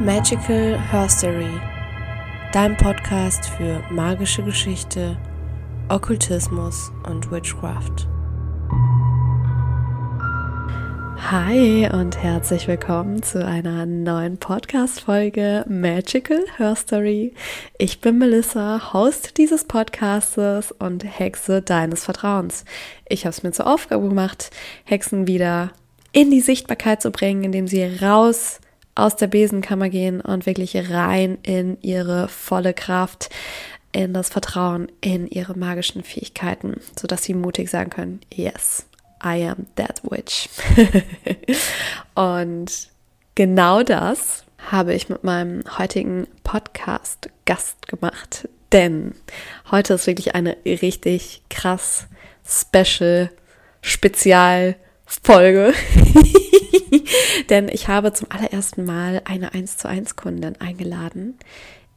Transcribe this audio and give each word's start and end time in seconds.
Magical 0.00 0.78
Herstory, 0.78 1.60
dein 2.52 2.76
Podcast 2.76 3.46
für 3.46 3.82
magische 3.90 4.44
Geschichte, 4.44 5.18
Okkultismus 5.88 6.92
und 7.02 7.32
Witchcraft. 7.32 8.06
Hi 11.16 11.90
und 11.92 12.16
herzlich 12.16 12.68
willkommen 12.68 13.24
zu 13.24 13.44
einer 13.44 13.86
neuen 13.86 14.38
Podcast-Folge 14.38 15.64
Magical 15.68 16.44
Herstory. 16.56 17.34
Ich 17.76 18.00
bin 18.00 18.18
Melissa, 18.18 18.92
Host 18.92 19.36
dieses 19.36 19.64
Podcastes 19.64 20.70
und 20.70 21.02
Hexe 21.02 21.60
deines 21.60 22.04
Vertrauens. 22.04 22.64
Ich 23.08 23.24
habe 23.24 23.30
es 23.30 23.42
mir 23.42 23.50
zur 23.50 23.66
Aufgabe 23.66 24.08
gemacht, 24.08 24.52
Hexen 24.84 25.26
wieder 25.26 25.72
in 26.12 26.30
die 26.30 26.40
Sichtbarkeit 26.40 27.02
zu 27.02 27.10
bringen, 27.10 27.42
indem 27.42 27.66
sie 27.66 27.82
raus 27.82 28.60
aus 28.98 29.16
der 29.16 29.28
Besenkammer 29.28 29.88
gehen 29.88 30.20
und 30.20 30.44
wirklich 30.44 30.76
rein 30.90 31.38
in 31.42 31.80
ihre 31.82 32.28
volle 32.28 32.74
Kraft, 32.74 33.30
in 33.92 34.12
das 34.12 34.28
Vertrauen 34.28 34.88
in 35.00 35.28
ihre 35.28 35.56
magischen 35.56 36.02
Fähigkeiten, 36.02 36.80
sodass 36.98 37.22
sie 37.22 37.34
mutig 37.34 37.70
sagen 37.70 37.90
können, 37.90 38.20
yes, 38.34 38.86
I 39.24 39.44
am 39.44 39.66
that 39.76 40.02
witch. 40.02 40.48
und 42.14 42.88
genau 43.34 43.82
das 43.82 44.44
habe 44.70 44.94
ich 44.94 45.08
mit 45.08 45.22
meinem 45.22 45.62
heutigen 45.78 46.26
Podcast 46.42 47.30
Gast 47.46 47.86
gemacht, 47.86 48.48
denn 48.72 49.14
heute 49.70 49.94
ist 49.94 50.08
wirklich 50.08 50.34
eine 50.34 50.56
richtig 50.64 51.42
krass 51.48 52.08
special 52.44 53.30
Spezial 53.80 54.74
Folge. 55.06 55.72
Denn 57.50 57.68
ich 57.68 57.88
habe 57.88 58.12
zum 58.12 58.30
allerersten 58.30 58.84
Mal 58.84 59.22
eine 59.24 59.54
1 59.54 59.76
zu 59.76 59.88
1 59.88 60.16
Kundin 60.16 60.60
eingeladen 60.60 61.38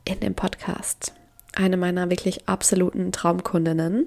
in 0.05 0.19
den 0.19 0.35
Podcast. 0.35 1.13
Eine 1.53 1.77
meiner 1.77 2.09
wirklich 2.09 2.47
absoluten 2.47 3.11
Traumkundinnen. 3.11 4.05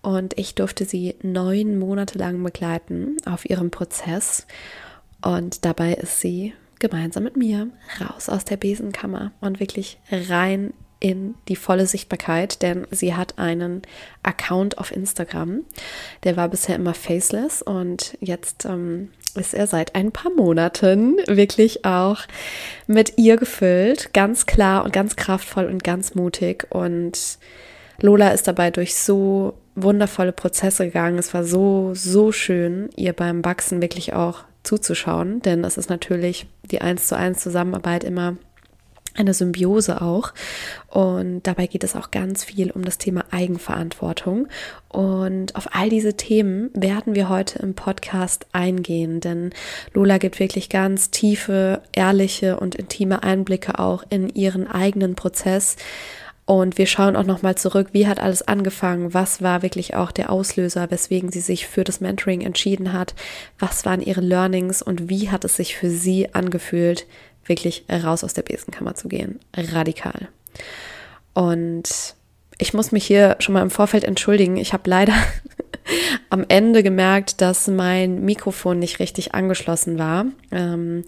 Und 0.00 0.38
ich 0.38 0.54
durfte 0.54 0.84
sie 0.84 1.16
neun 1.22 1.78
Monate 1.78 2.18
lang 2.18 2.42
begleiten 2.42 3.16
auf 3.26 3.48
ihrem 3.48 3.70
Prozess. 3.70 4.46
Und 5.20 5.64
dabei 5.64 5.94
ist 5.94 6.20
sie 6.20 6.54
gemeinsam 6.78 7.24
mit 7.24 7.36
mir 7.36 7.68
raus 8.00 8.28
aus 8.28 8.44
der 8.44 8.56
Besenkammer 8.56 9.32
und 9.40 9.60
wirklich 9.60 9.98
rein 10.10 10.72
in 11.00 11.34
die 11.48 11.56
volle 11.56 11.86
Sichtbarkeit, 11.86 12.62
denn 12.62 12.86
sie 12.90 13.14
hat 13.14 13.38
einen 13.38 13.82
Account 14.22 14.78
auf 14.78 14.90
Instagram. 14.90 15.64
Der 16.24 16.36
war 16.36 16.48
bisher 16.48 16.76
immer 16.76 16.94
faceless 16.94 17.62
und 17.62 18.16
jetzt 18.20 18.64
ähm, 18.64 19.10
ist 19.34 19.54
er 19.54 19.66
seit 19.66 19.94
ein 19.94 20.12
paar 20.12 20.32
Monaten 20.32 21.16
wirklich 21.26 21.84
auch 21.84 22.22
mit 22.86 23.14
ihr 23.16 23.36
gefüllt. 23.36 24.12
Ganz 24.12 24.46
klar 24.46 24.84
und 24.84 24.92
ganz 24.92 25.16
kraftvoll 25.16 25.66
und 25.66 25.84
ganz 25.84 26.14
mutig. 26.14 26.66
Und 26.70 27.38
Lola 28.00 28.30
ist 28.30 28.48
dabei 28.48 28.70
durch 28.70 28.94
so 28.96 29.54
wundervolle 29.74 30.32
Prozesse 30.32 30.86
gegangen. 30.86 31.18
Es 31.18 31.34
war 31.34 31.44
so, 31.44 31.92
so 31.94 32.32
schön, 32.32 32.90
ihr 32.96 33.12
beim 33.12 33.44
Wachsen 33.44 33.80
wirklich 33.80 34.12
auch 34.12 34.44
zuzuschauen, 34.64 35.40
denn 35.40 35.64
es 35.64 35.78
ist 35.78 35.88
natürlich 35.88 36.46
die 36.64 36.80
eins 36.80 37.06
zu 37.06 37.16
eins 37.16 37.40
Zusammenarbeit 37.40 38.04
immer 38.04 38.36
eine 39.18 39.34
Symbiose 39.34 40.00
auch. 40.00 40.32
Und 40.88 41.42
dabei 41.42 41.66
geht 41.66 41.84
es 41.84 41.96
auch 41.96 42.10
ganz 42.10 42.44
viel 42.44 42.70
um 42.70 42.84
das 42.84 42.98
Thema 42.98 43.24
Eigenverantwortung. 43.30 44.48
Und 44.88 45.54
auf 45.56 45.74
all 45.74 45.90
diese 45.90 46.14
Themen 46.14 46.70
werden 46.74 47.14
wir 47.14 47.28
heute 47.28 47.58
im 47.58 47.74
Podcast 47.74 48.46
eingehen, 48.52 49.20
denn 49.20 49.50
Lola 49.92 50.18
gibt 50.18 50.40
wirklich 50.40 50.68
ganz 50.70 51.10
tiefe, 51.10 51.82
ehrliche 51.92 52.58
und 52.58 52.74
intime 52.74 53.22
Einblicke 53.22 53.78
auch 53.78 54.04
in 54.08 54.28
ihren 54.30 54.66
eigenen 54.66 55.14
Prozess. 55.14 55.76
Und 56.48 56.78
wir 56.78 56.86
schauen 56.86 57.14
auch 57.14 57.26
nochmal 57.26 57.56
zurück, 57.56 57.88
wie 57.92 58.06
hat 58.06 58.20
alles 58.20 58.40
angefangen, 58.40 59.12
was 59.12 59.42
war 59.42 59.60
wirklich 59.60 59.96
auch 59.96 60.10
der 60.10 60.30
Auslöser, 60.30 60.90
weswegen 60.90 61.30
sie 61.30 61.40
sich 61.40 61.66
für 61.66 61.84
das 61.84 62.00
Mentoring 62.00 62.40
entschieden 62.40 62.94
hat, 62.94 63.14
was 63.58 63.84
waren 63.84 64.00
ihre 64.00 64.22
Learnings 64.22 64.80
und 64.80 65.10
wie 65.10 65.28
hat 65.28 65.44
es 65.44 65.56
sich 65.56 65.76
für 65.76 65.90
sie 65.90 66.34
angefühlt, 66.34 67.04
wirklich 67.48 67.84
raus 67.90 68.24
aus 68.24 68.34
der 68.34 68.42
Besenkammer 68.42 68.94
zu 68.94 69.08
gehen. 69.08 69.40
Radikal. 69.56 70.28
Und 71.34 72.14
ich 72.58 72.74
muss 72.74 72.92
mich 72.92 73.06
hier 73.06 73.36
schon 73.38 73.52
mal 73.52 73.62
im 73.62 73.70
Vorfeld 73.70 74.04
entschuldigen. 74.04 74.56
Ich 74.56 74.72
habe 74.72 74.90
leider 74.90 75.14
am 76.30 76.44
Ende 76.48 76.82
gemerkt, 76.82 77.40
dass 77.40 77.68
mein 77.68 78.24
Mikrofon 78.24 78.78
nicht 78.78 78.98
richtig 78.98 79.34
angeschlossen 79.34 79.98
war. 79.98 80.26
Ähm, 80.50 81.04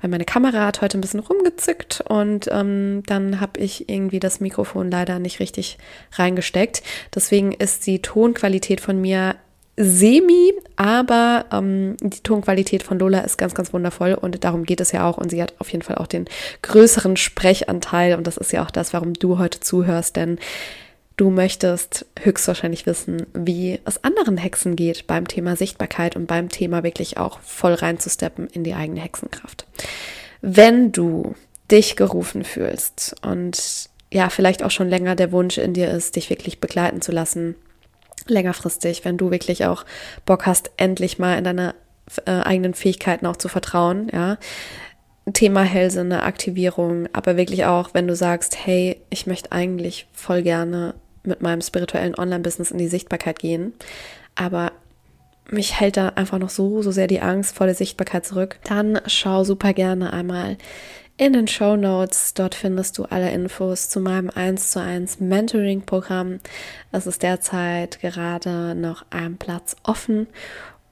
weil 0.00 0.10
meine 0.10 0.24
Kamera 0.24 0.66
hat 0.66 0.80
heute 0.80 0.98
ein 0.98 1.00
bisschen 1.00 1.20
rumgezückt 1.20 2.02
und 2.08 2.48
ähm, 2.50 3.04
dann 3.06 3.40
habe 3.40 3.60
ich 3.60 3.88
irgendwie 3.88 4.18
das 4.18 4.40
Mikrofon 4.40 4.90
leider 4.90 5.20
nicht 5.20 5.38
richtig 5.38 5.78
reingesteckt. 6.12 6.82
Deswegen 7.14 7.52
ist 7.52 7.86
die 7.86 8.02
Tonqualität 8.02 8.80
von 8.80 9.00
mir 9.00 9.36
semi, 9.76 10.52
aber 10.76 11.46
ähm, 11.50 11.96
die 12.00 12.20
Tonqualität 12.20 12.82
von 12.82 12.98
Lola 12.98 13.20
ist 13.20 13.38
ganz, 13.38 13.54
ganz 13.54 13.72
wundervoll 13.72 14.14
und 14.14 14.44
darum 14.44 14.64
geht 14.64 14.80
es 14.80 14.92
ja 14.92 15.08
auch 15.08 15.16
und 15.16 15.30
sie 15.30 15.42
hat 15.42 15.54
auf 15.58 15.70
jeden 15.70 15.82
Fall 15.82 15.96
auch 15.96 16.06
den 16.06 16.26
größeren 16.62 17.16
Sprechanteil 17.16 18.16
und 18.16 18.26
das 18.26 18.36
ist 18.36 18.52
ja 18.52 18.62
auch 18.64 18.70
das, 18.70 18.92
warum 18.92 19.14
du 19.14 19.38
heute 19.38 19.60
zuhörst, 19.60 20.16
denn 20.16 20.38
du 21.16 21.30
möchtest 21.30 22.06
höchstwahrscheinlich 22.20 22.84
wissen, 22.84 23.26
wie 23.32 23.80
es 23.84 24.02
anderen 24.04 24.36
Hexen 24.36 24.76
geht 24.76 25.06
beim 25.06 25.26
Thema 25.26 25.56
Sichtbarkeit 25.56 26.16
und 26.16 26.26
beim 26.26 26.50
Thema 26.50 26.82
wirklich 26.82 27.16
auch 27.16 27.40
voll 27.40 27.74
reinzusteppen 27.74 28.48
in 28.48 28.64
die 28.64 28.74
eigene 28.74 29.00
Hexenkraft. 29.00 29.66
Wenn 30.42 30.92
du 30.92 31.34
dich 31.70 31.96
gerufen 31.96 32.44
fühlst 32.44 33.16
und 33.22 33.88
ja, 34.12 34.28
vielleicht 34.28 34.62
auch 34.62 34.70
schon 34.70 34.90
länger 34.90 35.16
der 35.16 35.32
Wunsch 35.32 35.56
in 35.56 35.72
dir 35.72 35.90
ist, 35.90 36.16
dich 36.16 36.28
wirklich 36.28 36.60
begleiten 36.60 37.00
zu 37.00 37.12
lassen, 37.12 37.54
längerfristig, 38.26 39.04
wenn 39.04 39.16
du 39.16 39.30
wirklich 39.30 39.66
auch 39.66 39.84
Bock 40.24 40.46
hast, 40.46 40.70
endlich 40.76 41.18
mal 41.18 41.38
in 41.38 41.44
deine 41.44 41.74
äh, 42.26 42.30
eigenen 42.30 42.74
Fähigkeiten 42.74 43.26
auch 43.26 43.36
zu 43.36 43.48
vertrauen, 43.48 44.08
ja. 44.12 44.38
Thema 45.32 45.62
Hellsinne, 45.62 46.24
Aktivierung, 46.24 47.08
aber 47.12 47.36
wirklich 47.36 47.64
auch, 47.64 47.94
wenn 47.94 48.08
du 48.08 48.16
sagst, 48.16 48.66
hey, 48.66 49.00
ich 49.08 49.28
möchte 49.28 49.52
eigentlich 49.52 50.08
voll 50.12 50.42
gerne 50.42 50.94
mit 51.22 51.42
meinem 51.42 51.60
spirituellen 51.60 52.18
Online-Business 52.18 52.72
in 52.72 52.78
die 52.78 52.88
Sichtbarkeit 52.88 53.38
gehen, 53.38 53.72
aber 54.34 54.72
mich 55.48 55.78
hält 55.78 55.96
da 55.96 56.08
einfach 56.08 56.38
noch 56.38 56.50
so, 56.50 56.82
so 56.82 56.90
sehr 56.90 57.06
die 57.06 57.20
Angst 57.20 57.56
vor 57.56 57.66
der 57.66 57.76
Sichtbarkeit 57.76 58.26
zurück, 58.26 58.58
dann 58.64 59.00
schau 59.06 59.44
super 59.44 59.72
gerne 59.72 60.12
einmal 60.12 60.56
in 61.16 61.32
den 61.32 61.48
Show 61.48 61.76
Notes. 61.76 62.34
Dort 62.34 62.54
findest 62.54 62.98
du 62.98 63.04
alle 63.04 63.30
Infos 63.30 63.88
zu 63.88 64.00
meinem 64.00 64.30
1 64.30 64.70
zu 64.70 64.80
1 64.80 65.20
Mentoring 65.20 65.82
Programm. 65.82 66.40
Es 66.90 67.06
ist 67.06 67.22
derzeit 67.22 68.00
gerade 68.00 68.74
noch 68.74 69.04
ein 69.10 69.36
Platz 69.36 69.76
offen 69.82 70.26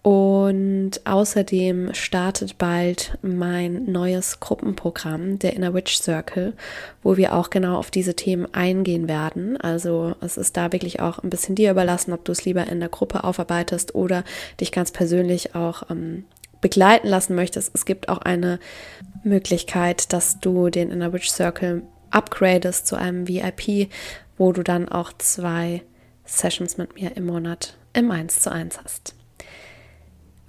und 0.03 0.93
außerdem 1.05 1.93
startet 1.93 2.57
bald 2.57 3.19
mein 3.21 3.85
neues 3.93 4.41
Gruppenprogramm, 4.41 5.39
der 5.39 5.55
Inner 5.55 5.75
Witch 5.75 5.99
Circle, 5.99 6.55
wo 7.03 7.19
wir 7.19 7.35
auch 7.35 7.51
genau 7.51 7.77
auf 7.77 7.91
diese 7.91 8.17
Themen 8.17 8.47
eingehen 8.55 9.09
werden. 9.09 9.59
Also 9.59 10.15
es 10.23 10.39
ist 10.39 10.57
da 10.57 10.73
wirklich 10.73 11.01
auch 11.01 11.19
ein 11.19 11.29
bisschen 11.29 11.55
dir 11.55 11.71
überlassen, 11.71 12.15
ob 12.15 12.25
du 12.25 12.33
es 12.33 12.47
lieber 12.47 12.67
in 12.67 12.81
der 12.81 12.89
Gruppe 12.89 13.25
aufarbeitest 13.25 13.95
oder 13.95 14.25
dich 14.59 14.73
ganz 14.73 14.91
persönlich 14.91 15.55
auch 15.55 15.91
ähm, 15.91 16.25
begleiten 16.61 17.09
lassen 17.09 17.35
möchtest, 17.35 17.71
es 17.75 17.85
gibt 17.85 18.09
auch 18.09 18.19
eine 18.19 18.59
Möglichkeit, 19.23 20.13
dass 20.13 20.41
du 20.41 20.71
den 20.71 20.91
Inner 20.91 21.13
Witch 21.13 21.31
Circle 21.31 21.83
upgradest 22.11 22.87
zu 22.87 22.97
einem 22.97 23.29
VIP, 23.29 23.91
wo 24.37 24.53
du 24.53 24.63
dann 24.63 24.89
auch 24.89 25.13
zwei 25.19 25.83
Sessions 26.25 26.79
mit 26.79 26.95
mir 26.95 27.17
im 27.17 27.27
Monat 27.27 27.77
im 27.93 28.11
1 28.11 28.41
zu 28.41 28.51
1 28.51 28.81
hast. 28.83 29.15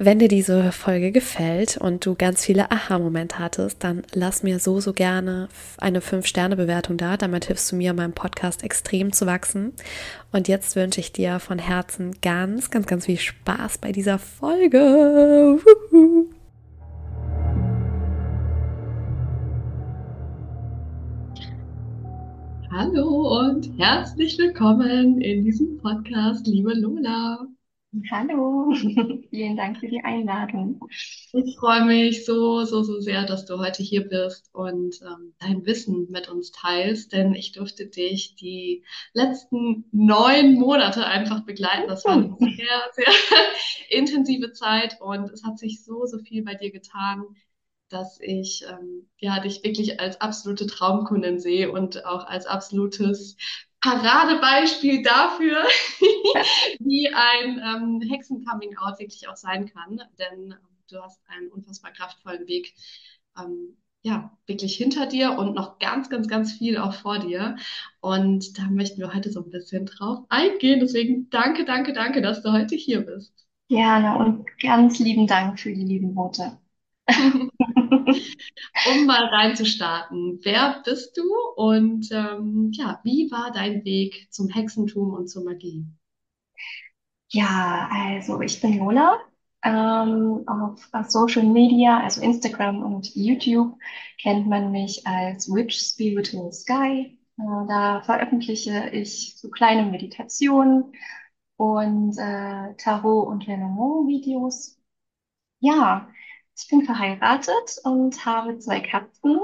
Wenn 0.03 0.17
dir 0.17 0.29
diese 0.29 0.71
Folge 0.71 1.11
gefällt 1.11 1.77
und 1.77 2.07
du 2.07 2.15
ganz 2.15 2.43
viele 2.43 2.71
Aha-Momente 2.71 3.37
hattest, 3.37 3.83
dann 3.83 4.01
lass 4.15 4.41
mir 4.41 4.57
so, 4.57 4.79
so 4.79 4.93
gerne 4.93 5.47
eine 5.77 5.99
5-Sterne-Bewertung 5.99 6.97
da. 6.97 7.17
Damit 7.17 7.45
hilfst 7.45 7.71
du 7.71 7.75
mir, 7.75 7.93
meinem 7.93 8.13
Podcast 8.13 8.63
extrem 8.63 9.13
zu 9.13 9.27
wachsen. 9.27 9.73
Und 10.31 10.47
jetzt 10.47 10.75
wünsche 10.75 11.01
ich 11.01 11.13
dir 11.13 11.37
von 11.39 11.59
Herzen 11.59 12.15
ganz, 12.19 12.71
ganz, 12.71 12.87
ganz 12.87 13.05
viel 13.05 13.19
Spaß 13.19 13.77
bei 13.77 13.91
dieser 13.91 14.17
Folge. 14.17 15.59
Hallo 22.71 23.39
und 23.39 23.69
herzlich 23.77 24.35
willkommen 24.39 25.21
in 25.21 25.43
diesem 25.43 25.77
Podcast, 25.77 26.47
liebe 26.47 26.73
Lola. 26.73 27.45
Hallo, 28.11 28.73
vielen 29.29 29.55
Dank 29.57 29.79
für 29.79 29.87
die 29.87 30.03
Einladung. 30.03 30.79
Ich 31.33 31.57
freue 31.57 31.85
mich 31.85 32.25
so, 32.25 32.65
so, 32.65 32.83
so 32.83 32.99
sehr, 32.99 33.25
dass 33.25 33.45
du 33.45 33.57
heute 33.57 33.83
hier 33.83 34.07
bist 34.07 34.49
und 34.53 35.01
ähm, 35.01 35.33
dein 35.39 35.65
Wissen 35.65 36.09
mit 36.11 36.27
uns 36.29 36.51
teilst, 36.51 37.13
denn 37.13 37.33
ich 37.35 37.53
durfte 37.53 37.87
dich 37.87 38.35
die 38.35 38.83
letzten 39.13 39.85
neun 39.93 40.55
Monate 40.55 41.05
einfach 41.05 41.45
begleiten. 41.45 41.87
Das 41.87 42.05
war 42.05 42.13
eine 42.15 42.35
sehr, 42.37 42.81
sehr 42.93 43.13
intensive 43.89 44.51
Zeit 44.51 44.99
und 44.99 45.29
es 45.31 45.43
hat 45.45 45.57
sich 45.57 45.83
so, 45.85 46.05
so 46.05 46.19
viel 46.19 46.43
bei 46.43 46.55
dir 46.55 46.71
getan. 46.71 47.23
dass 47.89 48.19
ich 48.21 48.63
ähm, 48.69 49.09
ja, 49.19 49.39
dich 49.41 49.63
wirklich 49.63 49.99
als 49.99 50.21
absolute 50.21 50.67
Traumkundin 50.67 51.39
sehe 51.39 51.71
und 51.71 52.05
auch 52.05 52.25
als 52.25 52.45
absolutes 52.47 53.37
Paradebeispiel 53.81 55.03
dafür, 55.03 55.63
wie 56.79 57.09
ein 57.13 57.59
ähm, 57.59 58.01
Hexen-Coming-out 58.01 58.99
wirklich 58.99 59.27
auch 59.27 59.35
sein 59.35 59.71
kann. 59.71 60.01
Denn 60.19 60.51
ähm, 60.51 60.57
du 60.89 61.01
hast 61.01 61.19
einen 61.27 61.49
unfassbar 61.49 61.91
kraftvollen 61.91 62.47
Weg 62.47 62.73
ähm, 63.37 63.77
ja, 64.03 64.35
wirklich 64.47 64.75
hinter 64.75 65.05
dir 65.05 65.37
und 65.37 65.53
noch 65.53 65.77
ganz, 65.79 66.09
ganz, 66.09 66.27
ganz 66.27 66.53
viel 66.53 66.77
auch 66.77 66.93
vor 66.93 67.19
dir. 67.19 67.55
Und 67.99 68.57
da 68.57 68.63
möchten 68.63 68.99
wir 68.99 69.13
heute 69.13 69.31
so 69.31 69.43
ein 69.43 69.51
bisschen 69.51 69.85
drauf 69.85 70.25
eingehen. 70.29 70.79
Deswegen 70.79 71.29
danke, 71.29 71.65
danke, 71.65 71.93
danke, 71.93 72.21
dass 72.21 72.41
du 72.41 72.51
heute 72.51 72.75
hier 72.75 73.01
bist. 73.01 73.33
Gerne 73.69 74.17
und 74.17 74.45
ganz 74.59 74.99
lieben 74.99 75.27
Dank 75.27 75.59
für 75.59 75.73
die 75.73 75.85
lieben 75.85 76.15
Worte. 76.15 76.60
Um 78.85 79.05
mal 79.05 79.25
reinzustarten, 79.25 80.39
wer 80.43 80.81
bist 80.85 81.17
du 81.17 81.23
und 81.55 82.09
ähm, 82.11 82.71
ja, 82.73 82.99
wie 83.03 83.29
war 83.31 83.51
dein 83.51 83.83
Weg 83.85 84.27
zum 84.31 84.49
Hexentum 84.49 85.13
und 85.13 85.27
zur 85.29 85.43
Magie? 85.43 85.85
Ja, 87.29 87.89
also 87.91 88.41
ich 88.41 88.59
bin 88.61 88.77
Lola. 88.79 89.19
Ähm, 89.63 90.43
auf, 90.47 90.89
Social 91.09 91.43
Media, 91.45 91.99
also 92.01 92.19
Instagram 92.21 92.81
und 92.83 93.13
YouTube, 93.15 93.77
kennt 94.21 94.47
man 94.47 94.71
mich 94.71 95.05
als 95.05 95.47
Witch 95.53 95.77
Spiritual 95.79 96.51
Sky. 96.51 97.17
Äh, 97.37 97.43
da 97.67 98.01
veröffentliche 98.03 98.89
ich 98.91 99.37
so 99.37 99.49
kleine 99.49 99.89
Meditationen 99.89 100.93
und 101.57 102.17
äh, 102.17 102.73
Tarot- 102.77 103.27
und 103.27 103.45
Lenormand-Videos. 103.47 104.79
Ja, 105.59 106.09
ich 106.61 106.69
bin 106.69 106.85
verheiratet 106.85 107.77
und 107.83 108.25
habe 108.25 108.59
zwei 108.59 108.81
Katzen. 108.81 109.39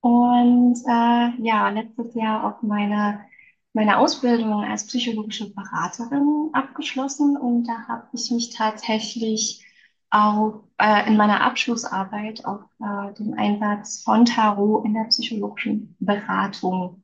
Und 0.00 0.76
äh, 0.86 1.42
ja, 1.42 1.68
letztes 1.70 2.14
Jahr 2.14 2.44
auch 2.44 2.62
meine, 2.62 3.24
meine 3.72 3.98
Ausbildung 3.98 4.64
als 4.64 4.86
psychologische 4.86 5.52
Beraterin 5.52 6.50
abgeschlossen. 6.52 7.36
Und 7.36 7.64
da 7.64 7.88
habe 7.88 8.08
ich 8.12 8.30
mich 8.30 8.50
tatsächlich 8.50 9.64
auch 10.10 10.62
äh, 10.78 11.06
in 11.08 11.16
meiner 11.16 11.42
Abschlussarbeit 11.42 12.44
auf 12.44 12.60
äh, 12.80 13.12
den 13.14 13.34
Einsatz 13.34 14.02
von 14.02 14.24
Tarot 14.24 14.84
in 14.86 14.94
der 14.94 15.04
psychologischen 15.04 15.96
Beratung 15.98 17.02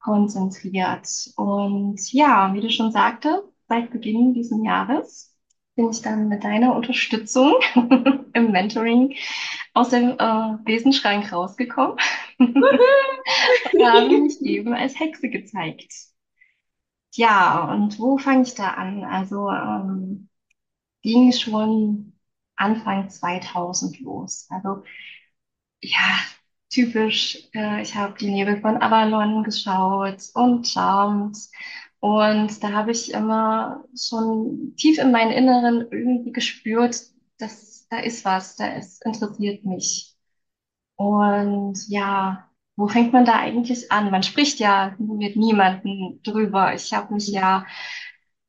konzentriert. 0.00 1.08
Und 1.36 2.12
ja, 2.12 2.52
wie 2.54 2.60
du 2.60 2.70
schon 2.70 2.92
sagte, 2.92 3.44
seit 3.68 3.90
Beginn 3.90 4.34
dieses 4.34 4.58
Jahres 4.64 5.33
bin 5.76 5.90
ich 5.90 6.02
dann 6.02 6.28
mit 6.28 6.44
deiner 6.44 6.74
Unterstützung 6.76 7.54
im 8.34 8.52
Mentoring 8.52 9.14
aus 9.74 9.90
dem 9.90 10.16
äh, 10.18 10.56
Besenschrank 10.64 11.32
rausgekommen. 11.32 11.96
Da 13.78 13.92
habe 13.94 14.06
ich 14.14 14.20
mich 14.20 14.42
eben 14.42 14.74
als 14.74 14.98
Hexe 14.98 15.28
gezeigt. 15.28 15.92
Ja, 17.12 17.70
und 17.72 17.98
wo 17.98 18.18
fange 18.18 18.42
ich 18.42 18.54
da 18.54 18.70
an? 18.72 19.04
Also 19.04 19.48
ähm, 19.50 20.28
ging 21.02 21.32
schon 21.32 22.14
Anfang 22.56 23.10
2000 23.10 24.00
los. 24.00 24.46
Also 24.50 24.84
ja, 25.82 26.18
typisch. 26.70 27.38
Äh, 27.54 27.82
ich 27.82 27.94
habe 27.94 28.18
die 28.18 28.30
Nebel 28.30 28.60
von 28.60 28.80
Avalon 28.82 29.44
geschaut 29.44 30.22
und 30.34 30.66
Charmed. 30.68 31.36
Und 32.04 32.62
da 32.62 32.72
habe 32.72 32.90
ich 32.90 33.14
immer 33.14 33.82
schon 33.96 34.74
tief 34.76 34.98
in 34.98 35.10
meinem 35.10 35.30
Inneren 35.30 35.88
irgendwie 35.90 36.32
gespürt, 36.32 37.00
dass 37.38 37.88
da 37.88 37.98
ist 38.00 38.26
was, 38.26 38.56
da 38.56 38.74
ist, 38.74 39.02
interessiert 39.06 39.64
mich. 39.64 40.14
Und 40.96 41.88
ja, 41.88 42.50
wo 42.76 42.88
fängt 42.88 43.14
man 43.14 43.24
da 43.24 43.38
eigentlich 43.38 43.90
an? 43.90 44.10
Man 44.10 44.22
spricht 44.22 44.60
ja 44.60 44.94
mit 44.98 45.36
niemandem 45.36 46.20
drüber. 46.22 46.74
Ich 46.74 46.92
habe 46.92 47.14
mich 47.14 47.28
ja, 47.28 47.64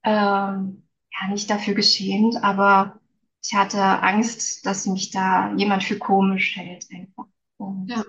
ähm, 0.03 0.83
ja 1.13 1.27
nicht 1.29 1.49
dafür 1.49 1.75
geschämt, 1.75 2.37
aber 2.43 2.99
ich 3.41 3.53
hatte 3.55 3.79
Angst, 3.81 4.65
dass 4.65 4.85
mich 4.85 5.11
da 5.11 5.53
jemand 5.55 5.83
für 5.85 5.97
komisch 5.97 6.57
hält 6.57 6.87
einfach. 6.93 7.27
Und 7.57 7.89
Ja. 7.89 8.03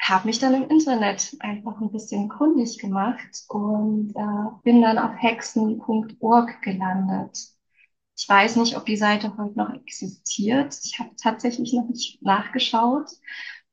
Habe 0.00 0.26
mich 0.28 0.38
dann 0.38 0.54
im 0.54 0.68
Internet 0.70 1.36
einfach 1.40 1.80
ein 1.80 1.90
bisschen 1.92 2.28
kundig 2.28 2.78
gemacht 2.78 3.44
und 3.48 4.10
äh, 4.16 4.62
bin 4.62 4.82
dann 4.82 4.98
auf 4.98 5.12
hexen.org 5.16 6.62
gelandet. 6.62 7.48
Ich 8.16 8.28
weiß 8.28 8.56
nicht, 8.56 8.76
ob 8.76 8.86
die 8.86 8.96
Seite 8.96 9.36
heute 9.38 9.56
noch 9.58 9.72
existiert. 9.74 10.78
Ich 10.84 10.98
habe 10.98 11.10
tatsächlich 11.22 11.72
noch 11.72 11.88
nicht 11.88 12.22
nachgeschaut. 12.22 13.10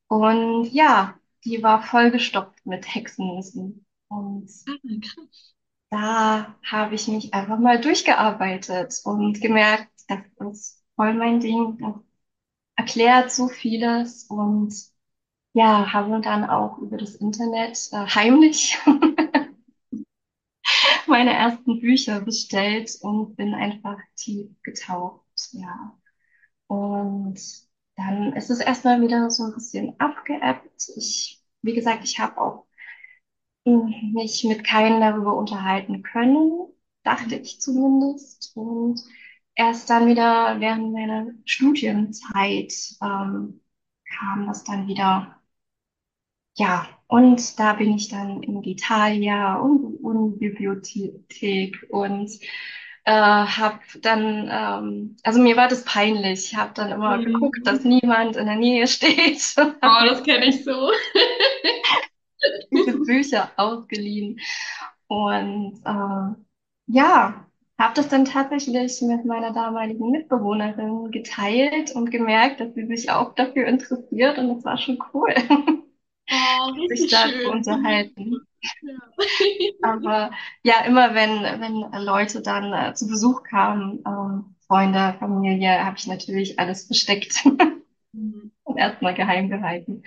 Und 0.07 0.66
ja, 0.74 1.16
die 1.45 1.63
war 1.63 1.81
vollgestopft 1.83 2.66
mit 2.66 2.94
Hexenwissen. 2.94 3.86
Und 4.10 4.50
Ah, 4.68 4.88
da 5.89 6.56
habe 6.71 6.95
ich 6.95 7.07
mich 7.07 7.33
einfach 7.33 7.60
mal 7.60 7.80
durchgearbeitet 7.81 9.01
und 9.04 9.42
gemerkt, 9.42 9.89
das 10.07 10.19
ist 10.51 10.83
voll 10.95 11.13
mein 11.13 11.39
Ding. 11.39 11.78
Das 11.80 11.95
erklärt 12.78 13.31
so 13.31 13.48
vieles 13.50 14.25
und 14.25 14.74
ja, 15.56 15.94
habe 15.94 16.19
dann 16.22 16.44
auch 16.44 16.80
über 16.80 16.98
das 16.98 17.16
Internet 17.16 17.88
äh, 17.94 18.06
heimlich 18.07 18.78
meine 21.07 21.34
ersten 21.34 21.80
Bücher 21.80 22.19
bestellt 22.19 22.98
und 23.02 23.38
bin 23.38 23.54
einfach 23.54 23.98
tief 24.18 24.50
getaucht. 24.63 25.24
Ja. 25.54 25.98
Und 26.68 27.40
dann 27.96 28.34
ist 28.34 28.50
es 28.50 28.60
erstmal 28.60 29.02
wieder 29.02 29.31
so 29.31 29.46
ein 29.46 29.54
bisschen 29.54 29.98
abgeebbt. 29.98 30.90
Ich, 30.98 31.42
wie 31.62 31.74
gesagt, 31.74 32.04
ich 32.04 32.19
habe 32.19 32.42
auch 32.42 32.66
mich 33.63 34.44
mit 34.44 34.66
keinem 34.66 35.00
darüber 35.00 35.38
unterhalten 35.38 36.04
können, 36.04 36.68
dachte 37.04 37.36
ich 37.36 37.62
zumindest. 37.62 38.52
Und 38.57 39.02
erst 39.56 39.90
dann 39.90 40.07
wieder 40.07 40.60
während 40.60 40.92
meiner 40.92 41.28
Studienzeit 41.46 42.74
ähm, 43.02 43.62
kam 44.18 44.48
das 44.48 44.66
dann 44.66 44.88
wieder. 44.88 45.40
Ja, 46.57 46.88
und 47.07 47.60
da 47.60 47.74
bin 47.74 47.96
ich 47.96 48.07
dann 48.10 48.42
in 48.44 48.63
Italia 48.63 49.56
und 49.57 49.96
Unibibliothek 50.04 51.86
und 51.90 52.31
äh, 53.06 53.12
habe 53.12 53.80
dann, 54.02 54.48
ähm, 54.52 55.18
also 55.24 55.42
mir 55.42 55.57
war 55.57 55.68
das 55.68 55.84
peinlich. 55.86 56.52
Ich 56.52 56.56
habe 56.57 56.72
dann 56.74 56.92
immer 56.92 57.19
geguckt, 57.19 57.68
dass 57.68 57.84
Mhm. 57.84 57.86
niemand 57.86 58.38
in 58.38 58.46
der 58.48 58.56
Nähe 58.56 58.88
steht 58.90 59.56
Oh, 59.84 60.06
das 60.09 60.24
kenne 60.24 60.47
ich 60.47 60.64
so. 60.64 60.92
diese 62.71 62.94
Bücher 63.00 63.52
ausgeliehen. 63.57 64.40
Und 65.07 65.81
äh, 65.85 66.35
ja, 66.88 67.47
habe 67.80 67.94
das 67.95 68.09
dann 68.09 68.26
tatsächlich 68.26 69.02
mit 69.02 69.26
meiner 69.26 69.54
damaligen 69.54 70.12
Mitbewohnerin 70.12 71.12
geteilt 71.12 71.92
und 71.95 72.12
gemerkt, 72.12 72.59
dass 72.62 72.74
sie 72.74 72.85
sich 72.88 73.12
auch 73.12 73.35
dafür 73.35 73.68
interessiert 73.68 74.38
und 74.38 74.50
das 74.56 74.66
war 74.66 74.78
schon 74.78 75.00
cool, 75.14 75.33
Oh, 76.31 76.73
sich 76.87 77.09
zu 77.09 77.49
unterhalten. 77.51 78.37
Ja. 78.81 78.94
Aber 79.81 80.31
ja, 80.63 80.81
immer 80.85 81.13
wenn, 81.13 81.44
wenn 81.61 82.03
Leute 82.03 82.41
dann 82.41 82.73
äh, 82.73 82.94
zu 82.95 83.07
Besuch 83.07 83.44
kamen, 83.44 84.03
ähm, 84.07 84.55
Freunde, 84.67 85.15
Familie, 85.19 85.85
habe 85.85 85.97
ich 85.97 86.07
natürlich 86.07 86.59
alles 86.59 86.85
versteckt 86.87 87.45
Mhm. 88.13 88.51
und 88.63 88.77
erstmal 88.77 89.13
geheim 89.13 89.49
gehalten. 89.49 90.03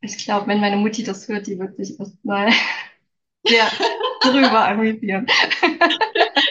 Ich 0.00 0.18
glaube, 0.24 0.48
wenn 0.48 0.60
meine 0.60 0.76
Mutti 0.76 1.04
das 1.04 1.28
hört, 1.28 1.46
die 1.46 1.58
wird 1.58 1.76
sich 1.76 1.98
erstmal 2.00 2.50
sehr 3.46 3.66
drüber 4.22 4.66
amüsieren. 4.68 5.26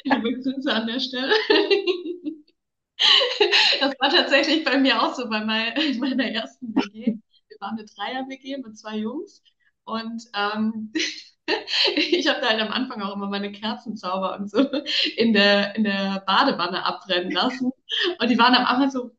Liebe 0.03 0.33
Grüße 0.41 0.71
an 0.73 0.87
der 0.87 0.99
Stelle. 0.99 1.33
Das 3.79 3.93
war 3.99 4.09
tatsächlich 4.09 4.63
bei 4.63 4.77
mir 4.77 5.01
auch 5.01 5.13
so 5.15 5.29
bei 5.29 5.43
mein, 5.43 5.73
in 5.77 5.99
meiner 5.99 6.25
ersten 6.25 6.75
WG. 6.75 7.17
Waren 7.65 7.79
eine 7.79 7.85
Dreier-WG 7.87 8.57
mit 8.57 8.77
zwei 8.77 8.97
Jungs 8.97 9.41
und 9.85 10.23
ähm, 10.35 10.91
ich 11.95 12.27
habe 12.27 12.41
da 12.41 12.49
halt 12.49 12.61
am 12.61 12.71
Anfang 12.71 13.01
auch 13.01 13.15
immer 13.15 13.27
meine 13.27 13.51
Kerzenzauber 13.51 14.37
und 14.37 14.49
so 14.49 14.59
in 15.17 15.33
der, 15.33 15.75
in 15.75 15.83
der 15.83 16.23
Badewanne 16.27 16.83
abbrennen 16.83 17.31
lassen. 17.31 17.71
Und 18.19 18.29
die 18.29 18.37
waren 18.37 18.53
am 18.55 18.65
Anfang 18.65 18.91
so, 18.91 19.11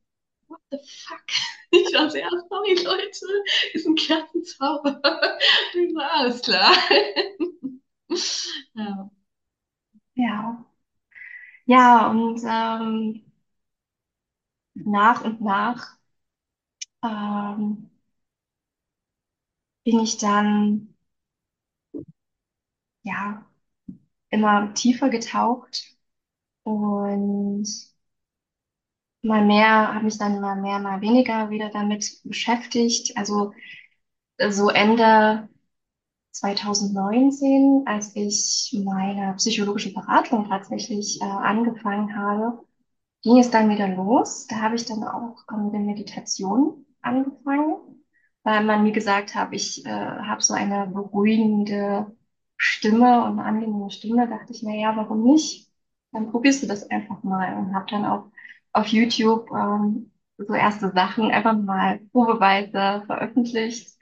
what 0.49 0.61
the 0.71 0.79
fuck? 0.79 1.23
Ich 1.73 1.93
war 1.93 2.09
so, 2.09 2.17
ja, 2.17 2.29
sorry 2.49 2.75
Leute, 2.85 3.27
ist 3.75 3.87
ein 3.87 3.97
Kerzenzauber. 3.97 5.01
Und 5.75 5.81
ich 5.81 5.95
war, 5.95 6.13
alles 6.15 6.41
klar. 6.41 6.73
Ja. 8.75 9.11
Ja, 10.15 10.65
ja, 11.67 12.09
und 12.11 12.41
ähm, 12.45 13.23
nach 14.75 15.23
und 15.25 15.41
nach 15.43 15.97
ähm, 17.03 17.91
bin 19.87 20.01
ich 20.01 20.19
dann 20.19 20.95
ja 23.05 23.47
immer 24.31 24.75
tiefer 24.75 25.11
getaucht 25.11 25.97
und 26.65 27.67
mal 29.23 29.45
mehr, 29.45 29.95
habe 29.95 30.05
mich 30.05 30.19
dann 30.19 30.41
mal 30.41 30.57
mehr, 30.61 30.79
mal 30.79 31.01
weniger 31.01 31.51
wieder 31.51 31.69
damit 31.71 32.21
beschäftigt. 32.25 33.17
Also 33.17 33.53
so 34.51 34.71
Ende 34.71 35.49
2019, 36.33 37.85
als 37.87 38.17
ich 38.17 38.77
meine 38.85 39.35
psychologische 39.37 39.95
Beratung 39.95 40.49
tatsächlich 40.49 41.21
äh, 41.23 41.25
angefangen 41.27 42.17
habe, 42.17 42.61
ging 43.23 43.39
es 43.41 43.51
dann 43.51 43.71
wieder 43.71 43.89
los. 43.89 44.47
Da 44.49 44.57
habe 44.63 44.77
ich 44.77 44.87
dann 44.87 45.05
auch 45.05 45.37
äh, 45.53 45.57
mit 45.59 45.75
Meditation 45.87 46.87
angefangen, 47.03 47.77
weil 48.47 48.65
man 48.65 48.85
mir 48.85 48.93
gesagt 48.93 49.37
hat, 49.37 49.51
ich 49.53 49.87
äh, 49.87 49.91
habe 49.91 50.43
so 50.43 50.55
eine 50.55 50.89
beruhigende 50.89 52.17
Stimme 52.59 53.25
und 53.25 53.41
eine 53.41 53.45
angenehme 53.45 53.91
Stimme. 53.93 54.29
Dachte 54.31 54.55
ich, 54.55 54.63
na 54.65 54.75
ja, 54.75 54.97
warum 54.97 55.25
nicht? 55.25 55.71
Dann 56.13 56.31
probierst 56.33 56.65
du 56.65 56.69
das 56.69 56.91
einfach 56.91 57.23
mal 57.25 57.59
und 57.59 57.75
habe 57.75 57.87
dann 57.91 58.07
auch 58.07 58.31
auf 58.75 58.89
YouTube 58.89 59.51
ähm, 59.53 60.13
so 60.39 60.55
erste 60.55 60.93
Sachen 60.93 61.33
einfach 61.33 61.57
mal 61.59 62.01
probeweise 62.13 63.05
veröffentlicht. 63.07 63.97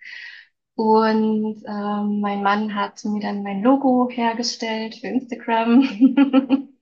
Und 0.77 1.63
ähm, 1.67 2.21
mein 2.21 2.43
Mann 2.43 2.75
hat 2.75 3.05
mir 3.05 3.21
dann 3.21 3.43
mein 3.45 3.63
Logo 3.63 4.09
hergestellt 4.11 4.97
für 4.97 5.09
Instagram. 5.09 5.83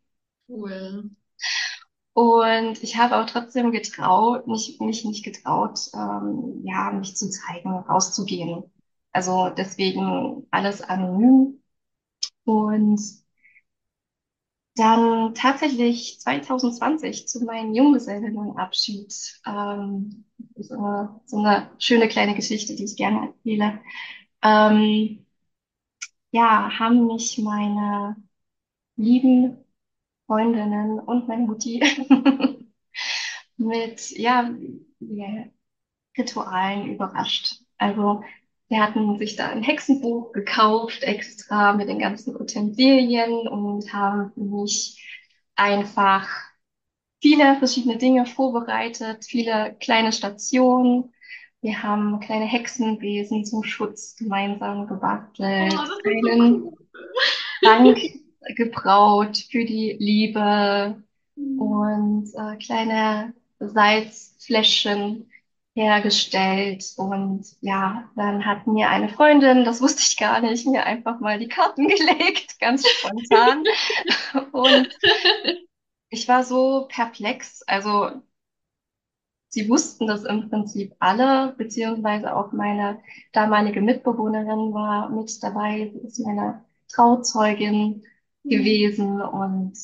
Cool. 0.48 1.10
Und 2.14 2.82
ich 2.82 2.96
habe 2.98 3.16
auch 3.18 3.26
trotzdem 3.26 3.72
getraut, 3.72 4.46
mich, 4.46 4.78
mich 4.80 5.04
nicht 5.04 5.24
getraut, 5.24 5.78
ähm, 5.94 6.60
ja, 6.64 6.90
mich 6.92 7.16
zu 7.16 7.30
zeigen, 7.30 7.70
rauszugehen. 7.72 8.64
Also 9.12 9.48
deswegen 9.50 10.46
alles 10.50 10.82
anonym. 10.82 11.62
Und 12.44 13.00
dann 14.76 15.34
tatsächlich 15.34 16.18
2020 16.20 17.28
zu 17.28 17.44
meinem 17.44 17.74
Junggesellenabschied, 17.74 19.12
ähm, 19.46 20.24
so 20.56 20.74
eine, 20.74 21.20
so 21.26 21.36
eine 21.38 21.70
schöne 21.78 22.08
kleine 22.08 22.34
Geschichte, 22.34 22.74
die 22.74 22.84
ich 22.84 22.96
gerne 22.96 23.28
erzähle. 23.28 23.80
Ähm, 24.42 25.26
ja, 26.30 26.70
haben 26.78 27.06
mich 27.06 27.38
meine 27.38 28.16
lieben 28.96 29.58
Freundinnen 30.32 30.98
und 30.98 31.28
meine 31.28 31.42
Mutti 31.42 31.82
mit, 33.58 34.10
ja, 34.12 34.50
ja, 35.00 35.44
Ritualen 36.16 36.86
überrascht. 36.94 37.56
Also, 37.76 38.24
sie 38.70 38.80
hatten 38.80 39.18
sich 39.18 39.36
da 39.36 39.50
ein 39.50 39.62
Hexenbuch 39.62 40.32
gekauft, 40.32 41.02
extra 41.02 41.74
mit 41.74 41.88
den 41.88 41.98
ganzen 41.98 42.34
Utensilien 42.34 43.46
und 43.46 43.92
haben 43.92 44.32
mich 44.36 45.04
einfach 45.54 46.28
viele 47.20 47.56
verschiedene 47.56 47.98
Dinge 47.98 48.24
vorbereitet, 48.24 49.26
viele 49.26 49.76
kleine 49.80 50.12
Stationen. 50.12 51.12
Wir 51.60 51.82
haben 51.82 52.20
kleine 52.20 52.46
Hexenwesen 52.46 53.44
zum 53.44 53.64
Schutz 53.64 54.16
gemeinsam 54.16 54.86
Oh, 55.58 55.66
gebastelt, 55.66 55.72
so 56.22 56.30
einen 56.30 56.64
cool. 56.64 56.76
Trank 57.62 58.21
gebraut 58.56 59.36
für 59.50 59.64
die 59.64 59.96
Liebe 59.98 61.02
Hm. 61.36 61.58
und 61.58 62.32
äh, 62.34 62.56
kleine 62.58 63.34
Salzfläschchen 63.60 65.30
hergestellt. 65.74 66.84
Und 66.96 67.46
ja, 67.60 68.10
dann 68.16 68.44
hat 68.46 68.66
mir 68.66 68.90
eine 68.90 69.08
Freundin, 69.08 69.64
das 69.64 69.80
wusste 69.80 70.02
ich 70.06 70.16
gar 70.18 70.40
nicht, 70.40 70.66
mir 70.66 70.84
einfach 70.84 71.20
mal 71.20 71.38
die 71.38 71.48
Karten 71.48 71.88
gelegt, 71.88 72.58
ganz 72.60 72.88
spontan. 72.88 73.64
Und 74.52 74.88
ich 76.10 76.28
war 76.28 76.44
so 76.44 76.86
perplex. 76.88 77.62
Also 77.66 78.22
sie 79.48 79.68
wussten 79.68 80.06
das 80.06 80.24
im 80.24 80.48
Prinzip 80.48 80.94
alle, 80.98 81.54
beziehungsweise 81.56 82.34
auch 82.34 82.52
meine 82.52 83.00
damalige 83.32 83.80
Mitbewohnerin 83.80 84.72
war 84.74 85.10
mit 85.10 85.42
dabei. 85.42 85.90
Sie 85.94 86.06
ist 86.06 86.18
meine 86.20 86.64
Trauzeugin. 86.92 88.04
Gewesen. 88.48 89.20
Und 89.22 89.78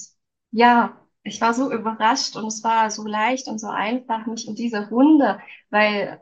ja, 0.53 0.97
ich 1.23 1.41
war 1.41 1.55
so 1.55 1.73
überrascht 1.73 2.37
und 2.37 2.47
es 2.47 2.63
war 2.65 2.91
so 2.91 3.07
leicht 3.07 3.49
und 3.49 3.59
so 3.61 3.69
einfach, 3.69 4.27
mich 4.27 4.49
in 4.49 4.55
diese 4.55 4.89
Runde, 4.91 5.41
weil 5.71 6.21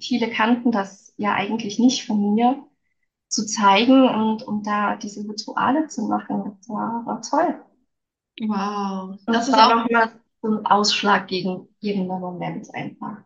viele 0.00 0.30
kannten 0.30 0.72
das 0.72 1.12
ja 1.16 1.34
eigentlich 1.34 1.78
nicht 1.78 2.06
von 2.06 2.34
mir, 2.34 2.64
zu 3.28 3.46
zeigen 3.46 4.08
und, 4.08 4.42
und 4.42 4.66
da 4.66 4.96
diese 4.96 5.28
Rituale 5.28 5.88
zu 5.88 6.02
machen. 6.08 6.56
Das 6.58 6.68
war, 6.70 7.04
war 7.06 7.22
toll. 7.22 7.62
Wow, 8.40 9.18
Und 9.26 9.34
das 9.34 9.48
ist 9.48 9.58
war 9.58 9.68
auch 9.70 9.74
nochmal 9.76 10.10
so 10.42 10.48
ein 10.48 10.66
ausschlaggebender 10.66 12.18
Moment 12.18 12.74
einfach. 12.74 13.18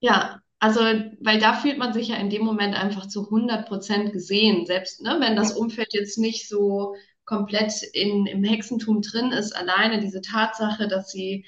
Ja, 0.00 0.40
also, 0.60 0.80
weil 0.80 1.38
da 1.40 1.54
fühlt 1.54 1.78
man 1.78 1.92
sich 1.92 2.08
ja 2.08 2.16
in 2.16 2.30
dem 2.30 2.44
Moment 2.44 2.74
einfach 2.74 3.06
zu 3.08 3.28
hundert 3.30 3.68
Prozent 3.68 4.12
gesehen, 4.12 4.66
selbst, 4.66 5.02
ne, 5.02 5.16
wenn 5.20 5.36
das 5.36 5.52
Umfeld 5.56 5.92
jetzt 5.94 6.18
nicht 6.18 6.48
so 6.48 6.94
komplett 7.24 7.82
in, 7.92 8.26
im 8.26 8.44
Hexentum 8.44 9.02
drin 9.02 9.32
ist, 9.32 9.54
alleine 9.54 10.00
diese 10.00 10.20
Tatsache, 10.20 10.88
dass 10.88 11.10
sie 11.10 11.46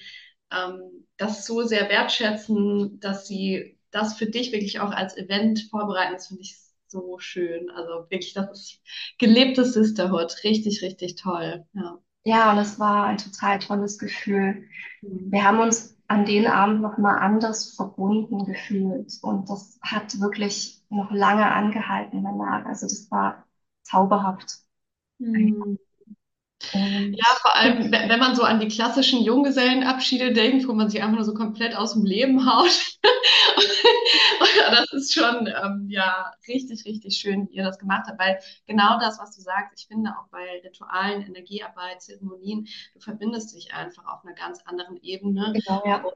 ähm, 0.51 1.07
das 1.17 1.47
so 1.47 1.63
sehr 1.63 1.89
wertschätzen, 1.89 3.01
dass 3.01 3.27
sie 3.27 3.79
das 3.91 4.15
für 4.15 4.27
dich 4.27 4.53
wirklich 4.53 4.81
auch 4.81 4.91
als 4.91 5.17
Event 5.17 5.69
vorbereiten, 5.71 6.15
das 6.15 6.29
finde 6.29 6.43
ich 6.43 6.57
so 6.89 7.19
schön. 7.19 7.71
Also 7.71 8.11
wirklich, 8.11 8.35
das 8.35 8.51
ist 8.51 8.81
gelebtes 9.19 9.75
Sisterhood. 9.75 10.35
Richtig, 10.45 10.83
richtig 10.83 11.17
toll. 11.17 11.65
Ja. 11.73 11.99
Ja, 12.25 12.53
und 12.53 12.59
es 12.59 12.79
war 12.81 13.07
ein 13.07 13.19
total 13.19 13.61
tolles 13.61 13.99
Gefühl. 13.99 14.65
Mhm. 15.01 15.31
Wir 15.31 15.45
haben 15.45 15.61
uns 15.61 15.97
an 16.09 16.25
den 16.25 16.47
Abend 16.47 16.83
noch 16.83 16.99
mal 16.99 17.19
anders 17.19 17.75
verbunden 17.75 18.45
gefühlt 18.45 19.13
und 19.23 19.49
das 19.49 19.79
hat 19.83 20.21
wirklich 20.21 20.83
noch 20.89 21.11
lange 21.11 21.47
angehalten 21.51 22.23
danach. 22.23 22.65
Also 22.67 22.87
das 22.87 23.11
war 23.11 23.45
zauberhaft. 23.83 24.66
Mhm. 25.19 25.79
Ja, 26.73 27.27
vor 27.43 27.55
allem, 27.55 27.93
wenn 27.93 28.09
wenn 28.09 28.19
man 28.19 28.35
so 28.35 28.43
an 28.43 28.61
die 28.61 28.69
klassischen 28.69 29.23
Junggesellenabschiede 29.23 30.33
denkt, 30.33 30.67
wo 30.67 30.73
man 30.73 30.89
sich 30.89 31.03
einfach 31.03 31.17
nur 31.17 31.25
so 31.25 31.35
komplett 31.35 31.77
aus 31.77 31.93
dem 31.93 32.05
Leben 32.05 32.47
haut. 32.53 32.71
Das 34.71 34.93
ist 34.93 35.15
schon, 35.15 35.47
ähm, 35.47 35.87
ja, 35.89 36.33
richtig, 36.49 36.85
richtig 36.85 37.17
schön, 37.19 37.49
wie 37.49 37.57
ihr 37.57 37.65
das 37.65 37.79
gemacht 37.79 38.07
habt, 38.09 38.19
weil 38.19 38.39
genau 38.67 38.99
das, 38.99 39.19
was 39.19 39.35
du 39.37 39.43
sagst, 39.43 39.75
ich 39.79 39.87
finde 39.87 40.11
auch 40.11 40.29
bei 40.31 40.61
Ritualen, 40.65 41.23
Energiearbeit, 41.23 42.03
Zeremonien, 42.03 42.67
du 42.95 43.01
verbindest 43.01 43.55
dich 43.55 43.73
einfach 43.73 44.05
auf 44.07 44.25
einer 44.25 44.35
ganz 44.35 44.61
anderen 44.65 44.97
Ebene. 45.03 45.53
genau, 45.55 45.83
ja. 45.87 46.03
Und, 46.03 46.15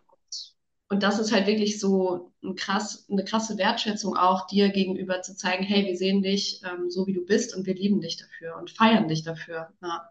und 0.91 1.03
das 1.05 1.19
ist 1.21 1.33
halt 1.33 1.47
wirklich 1.49 1.81
so 1.81 2.33
ein 2.45 2.57
krass, 2.57 3.07
eine 3.11 3.25
krasse 3.25 3.59
Wertschätzung 3.59 4.17
auch 4.17 4.47
dir 4.49 4.71
gegenüber 4.71 5.23
zu 5.23 5.37
zeigen, 5.37 5.65
hey, 5.65 5.87
wir 5.87 5.97
sehen 5.97 6.23
dich 6.23 6.63
ähm, 6.65 6.91
so, 6.91 7.07
wie 7.09 7.15
du 7.15 7.25
bist 7.27 7.57
und 7.57 7.67
wir 7.67 7.75
lieben 7.75 8.01
dich 8.03 8.19
dafür 8.19 8.57
und 8.59 8.71
feiern 8.71 9.09
dich 9.09 9.25
dafür. 9.25 9.71
Ja. 9.83 10.11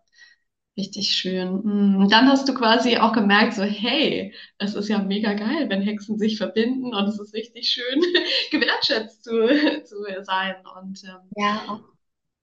Richtig 0.77 1.12
schön. 1.12 1.62
Mm, 1.63 1.98
Und 2.03 2.12
dann 2.13 2.27
hast 2.29 2.48
du 2.50 2.53
quasi 2.53 2.98
auch 2.98 3.13
gemerkt, 3.13 3.53
so, 3.55 3.63
hey, 3.63 4.33
es 4.57 4.75
ist 4.75 4.88
ja 4.89 5.00
mega 5.00 5.33
geil, 5.33 5.69
wenn 5.69 5.81
Hexen 5.81 6.17
sich 6.17 6.38
verbinden 6.38 6.93
und 6.95 7.05
es 7.07 7.19
ist 7.19 7.33
richtig 7.33 7.69
schön, 7.69 8.01
gewertschätzt 8.51 9.24
zu, 9.24 9.31
zu 9.86 9.98
sein. 10.24 10.55
Und 10.77 11.03
ähm, 11.03 11.31
Ja, 11.36 11.63
auch, 11.67 11.81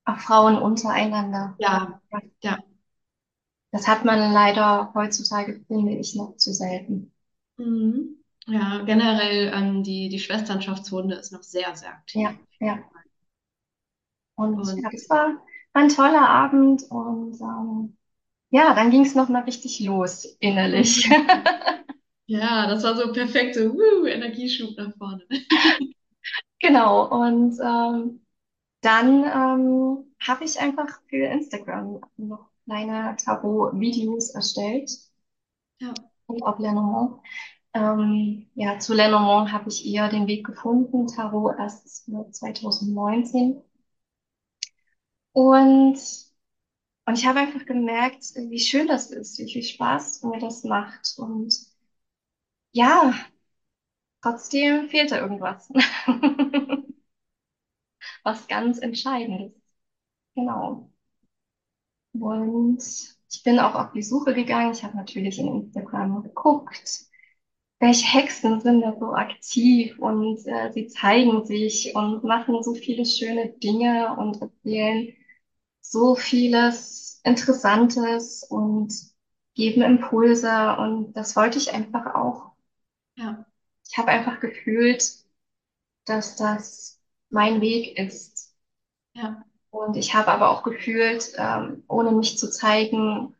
auch 0.06 0.18
Frauen 0.20 0.58
untereinander. 0.58 1.58
ja, 1.58 2.00
ja, 2.42 2.56
Das 3.70 3.86
hat 3.86 4.04
man 4.04 4.32
leider 4.32 4.90
heutzutage, 4.94 5.64
finde 5.68 5.92
ich, 5.96 6.16
noch 6.16 6.36
zu 6.36 6.52
selten. 6.52 7.12
mhm. 7.58 8.15
Ja, 8.48 8.82
generell 8.84 9.52
ähm, 9.54 9.82
die, 9.84 10.08
die 10.08 10.18
Schwesternschaftswunde 10.18 11.14
ist 11.16 11.30
noch 11.32 11.42
sehr, 11.44 11.74
sehr 11.76 11.90
aktiv. 11.90 12.22
Ja, 12.22 12.34
ja. 12.60 12.90
Und 14.34 14.64
Und 14.64 14.82
ja, 14.82 14.90
das 14.90 15.08
war, 15.10 15.36
ein 15.72 15.88
toller 15.90 16.28
Abend 16.28 16.82
und 16.90 17.38
ähm, 17.40 17.96
ja, 18.50 18.74
dann 18.74 18.90
ging 18.90 19.02
es 19.04 19.14
noch 19.14 19.28
mal 19.28 19.42
richtig 19.44 19.80
los 19.80 20.24
innerlich. 20.40 21.08
mhm. 21.08 21.30
ja, 22.26 22.66
das 22.68 22.82
war 22.84 22.96
so 22.96 23.12
perfekt, 23.12 23.54
so 23.56 23.72
woo, 23.74 24.06
Energieschub 24.06 24.76
nach 24.76 24.96
vorne. 24.98 25.24
Genau. 26.60 27.08
Und 27.10 27.58
ähm, 27.60 28.26
dann 28.82 29.24
ähm, 29.24 30.14
habe 30.20 30.44
ich 30.44 30.60
einfach 30.60 31.00
für 31.08 31.26
Instagram 31.26 32.00
noch 32.18 32.50
kleine 32.66 33.16
Tarot-Videos 33.16 34.30
erstellt 34.34 34.90
Ja, 35.80 35.94
und 36.26 36.42
auf 36.42 36.58
Lenormand. 36.58 37.20
Ähm, 37.76 38.48
ja, 38.54 38.78
zu 38.78 38.94
Lenormand 38.94 39.52
habe 39.52 39.68
ich 39.68 39.84
eher 39.86 40.08
den 40.08 40.26
Weg 40.26 40.46
gefunden. 40.46 41.06
Tarot 41.08 41.58
erst 41.58 42.06
für 42.06 42.30
2019. 42.32 43.62
Und, 45.32 45.98
und 47.06 47.18
ich 47.18 47.26
habe 47.26 47.40
einfach 47.40 47.64
gemerkt, 47.66 48.24
wie 48.36 48.58
schön 48.60 48.86
das 48.88 49.10
ist, 49.10 49.38
wie 49.38 49.50
viel 49.52 49.62
Spaß 49.62 50.22
mir 50.24 50.38
das 50.40 50.64
macht. 50.64 51.14
Und 51.18 51.54
ja, 52.72 53.12
trotzdem 54.22 54.88
fehlte 54.90 55.16
irgendwas. 55.16 55.70
Was 58.24 58.46
ganz 58.46 58.78
Entscheidendes. 58.78 59.52
Genau. 60.34 60.90
Und 62.14 62.82
ich 63.30 63.42
bin 63.44 63.58
auch 63.60 63.74
auf 63.74 63.92
die 63.92 64.02
Suche 64.02 64.34
gegangen. 64.34 64.72
Ich 64.72 64.82
habe 64.84 64.96
natürlich 64.96 65.38
in 65.38 65.48
Instagram 65.48 66.22
geguckt, 66.22 67.06
welche 67.78 68.06
Hexen 68.06 68.60
sind 68.60 68.80
da 68.82 68.96
so 68.98 69.12
aktiv 69.12 69.98
und 69.98 70.38
äh, 70.46 70.72
sie 70.72 70.86
zeigen 70.88 71.44
sich 71.44 71.94
und 71.94 72.24
machen 72.24 72.62
so 72.62 72.74
viele 72.74 73.04
schöne 73.04 73.50
Dinge 73.50 74.16
und 74.16 74.40
erzählen 74.40 75.14
so 75.80 76.14
vieles 76.14 77.20
Interessantes 77.24 78.44
und 78.44 78.92
geben 79.54 79.82
Impulse 79.82 80.76
und 80.78 81.12
das 81.14 81.36
wollte 81.36 81.58
ich 81.58 81.72
einfach 81.72 82.14
auch. 82.14 82.52
Ja. 83.16 83.46
Ich 83.88 83.96
habe 83.98 84.08
einfach 84.08 84.40
gefühlt, 84.40 85.14
dass 86.04 86.36
das 86.36 87.00
mein 87.30 87.60
Weg 87.60 87.98
ist. 87.98 88.54
Ja. 89.14 89.44
Und 89.70 89.96
ich 89.96 90.14
habe 90.14 90.28
aber 90.28 90.50
auch 90.50 90.62
gefühlt, 90.62 91.32
ähm, 91.36 91.84
ohne 91.88 92.12
mich 92.12 92.38
zu 92.38 92.50
zeigen, 92.50 93.34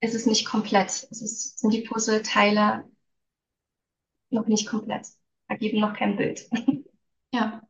ist 0.00 0.14
es 0.14 0.26
nicht 0.26 0.46
komplett. 0.46 1.08
Es 1.10 1.22
ist, 1.22 1.58
sind 1.58 1.72
die 1.72 1.82
Puzzleteile 1.82 2.84
noch 4.30 4.46
nicht 4.46 4.66
komplett, 4.68 5.06
ergeben 5.48 5.80
noch 5.80 5.94
kein 5.94 6.16
Bild. 6.16 6.48
Ja. 7.34 7.60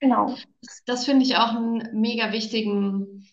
Genau. 0.00 0.36
Das, 0.62 0.82
das 0.84 1.04
finde 1.04 1.24
ich 1.24 1.36
auch 1.36 1.54
einen 1.54 1.88
mega 2.00 2.32
wichtigen 2.32 3.26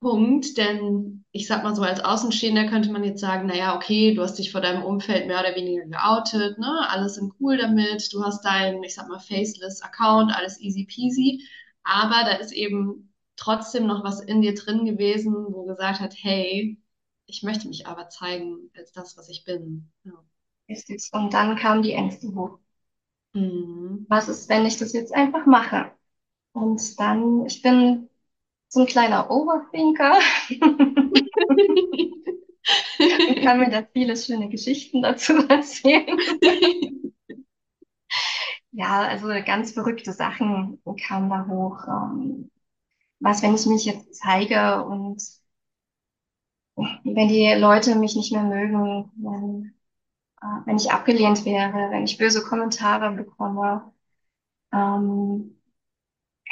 Punkt, 0.00 0.56
denn 0.58 1.24
ich 1.32 1.46
sag 1.46 1.62
mal 1.64 1.76
so, 1.76 1.82
als 1.82 2.00
Außenstehender 2.00 2.66
könnte 2.68 2.90
man 2.92 3.04
jetzt 3.04 3.20
sagen, 3.20 3.46
naja, 3.48 3.76
okay, 3.76 4.14
du 4.14 4.22
hast 4.22 4.36
dich 4.38 4.52
vor 4.52 4.60
deinem 4.62 4.82
Umfeld 4.84 5.26
mehr 5.26 5.40
oder 5.40 5.56
weniger 5.56 5.86
geoutet, 5.86 6.58
ne? 6.58 6.88
Alles 6.90 7.16
sind 7.16 7.32
cool 7.40 7.58
damit, 7.58 8.12
du 8.12 8.24
hast 8.24 8.44
dein, 8.44 8.82
ich 8.84 8.94
sag 8.94 9.08
mal, 9.08 9.20
faceless 9.20 9.82
Account, 9.82 10.32
alles 10.34 10.60
easy 10.60 10.86
peasy. 10.86 11.44
Aber 11.84 12.24
da 12.24 12.32
ist 12.36 12.52
eben 12.52 13.12
trotzdem 13.36 13.86
noch 13.86 14.04
was 14.04 14.20
in 14.20 14.42
dir 14.42 14.54
drin 14.54 14.84
gewesen, 14.86 15.34
wo 15.50 15.64
gesagt 15.66 16.00
hat, 16.00 16.14
hey, 16.18 16.78
ich 17.26 17.42
möchte 17.42 17.68
mich 17.68 17.86
aber 17.86 18.08
zeigen 18.08 18.70
als 18.76 18.92
das, 18.92 19.16
was 19.18 19.28
ich 19.28 19.44
bin. 19.44 19.90
Ja. 20.04 20.12
Richtig. 20.70 21.08
Und 21.12 21.34
dann 21.34 21.56
kamen 21.56 21.82
die 21.82 21.92
Ängste 21.94 22.28
hoch. 22.34 22.58
Mhm. 23.34 24.06
Was 24.10 24.28
ist, 24.28 24.50
wenn 24.50 24.66
ich 24.66 24.78
das 24.78 24.94
jetzt 24.94 25.14
einfach 25.14 25.46
mache? 25.46 25.92
Und 26.52 26.98
dann, 27.00 27.46
ich 27.46 27.62
bin 27.62 28.08
so 28.68 28.80
ein 28.82 28.86
kleiner 28.86 29.30
Overthinker 29.30 30.18
und 30.62 31.30
kann 33.42 33.58
mir 33.60 33.70
da 33.70 33.82
viele 33.92 34.16
schöne 34.16 34.48
Geschichten 34.48 35.02
dazu 35.02 35.34
erzählen. 35.48 36.16
Ja, 38.72 39.02
also 39.02 39.28
ganz 39.44 39.72
verrückte 39.72 40.12
Sachen 40.12 40.80
kamen 41.06 41.30
da 41.30 41.46
hoch. 41.48 41.84
Ähm, 41.88 42.50
was, 43.20 43.42
wenn 43.42 43.54
ich 43.54 43.66
mich 43.66 43.84
jetzt 43.86 44.14
zeige 44.16 44.84
und 44.84 45.22
wenn 47.04 47.28
die 47.28 47.52
Leute 47.58 47.94
mich 47.96 48.16
nicht 48.16 48.32
mehr 48.32 48.42
mögen, 48.42 49.10
wenn, 49.16 49.74
äh, 50.42 50.46
wenn 50.66 50.76
ich 50.76 50.90
abgelehnt 50.92 51.44
wäre, 51.44 51.90
wenn 51.90 52.04
ich 52.04 52.18
böse 52.18 52.42
Kommentare 52.42 53.12
bekomme. 53.12 53.92
Ähm, 54.72 55.60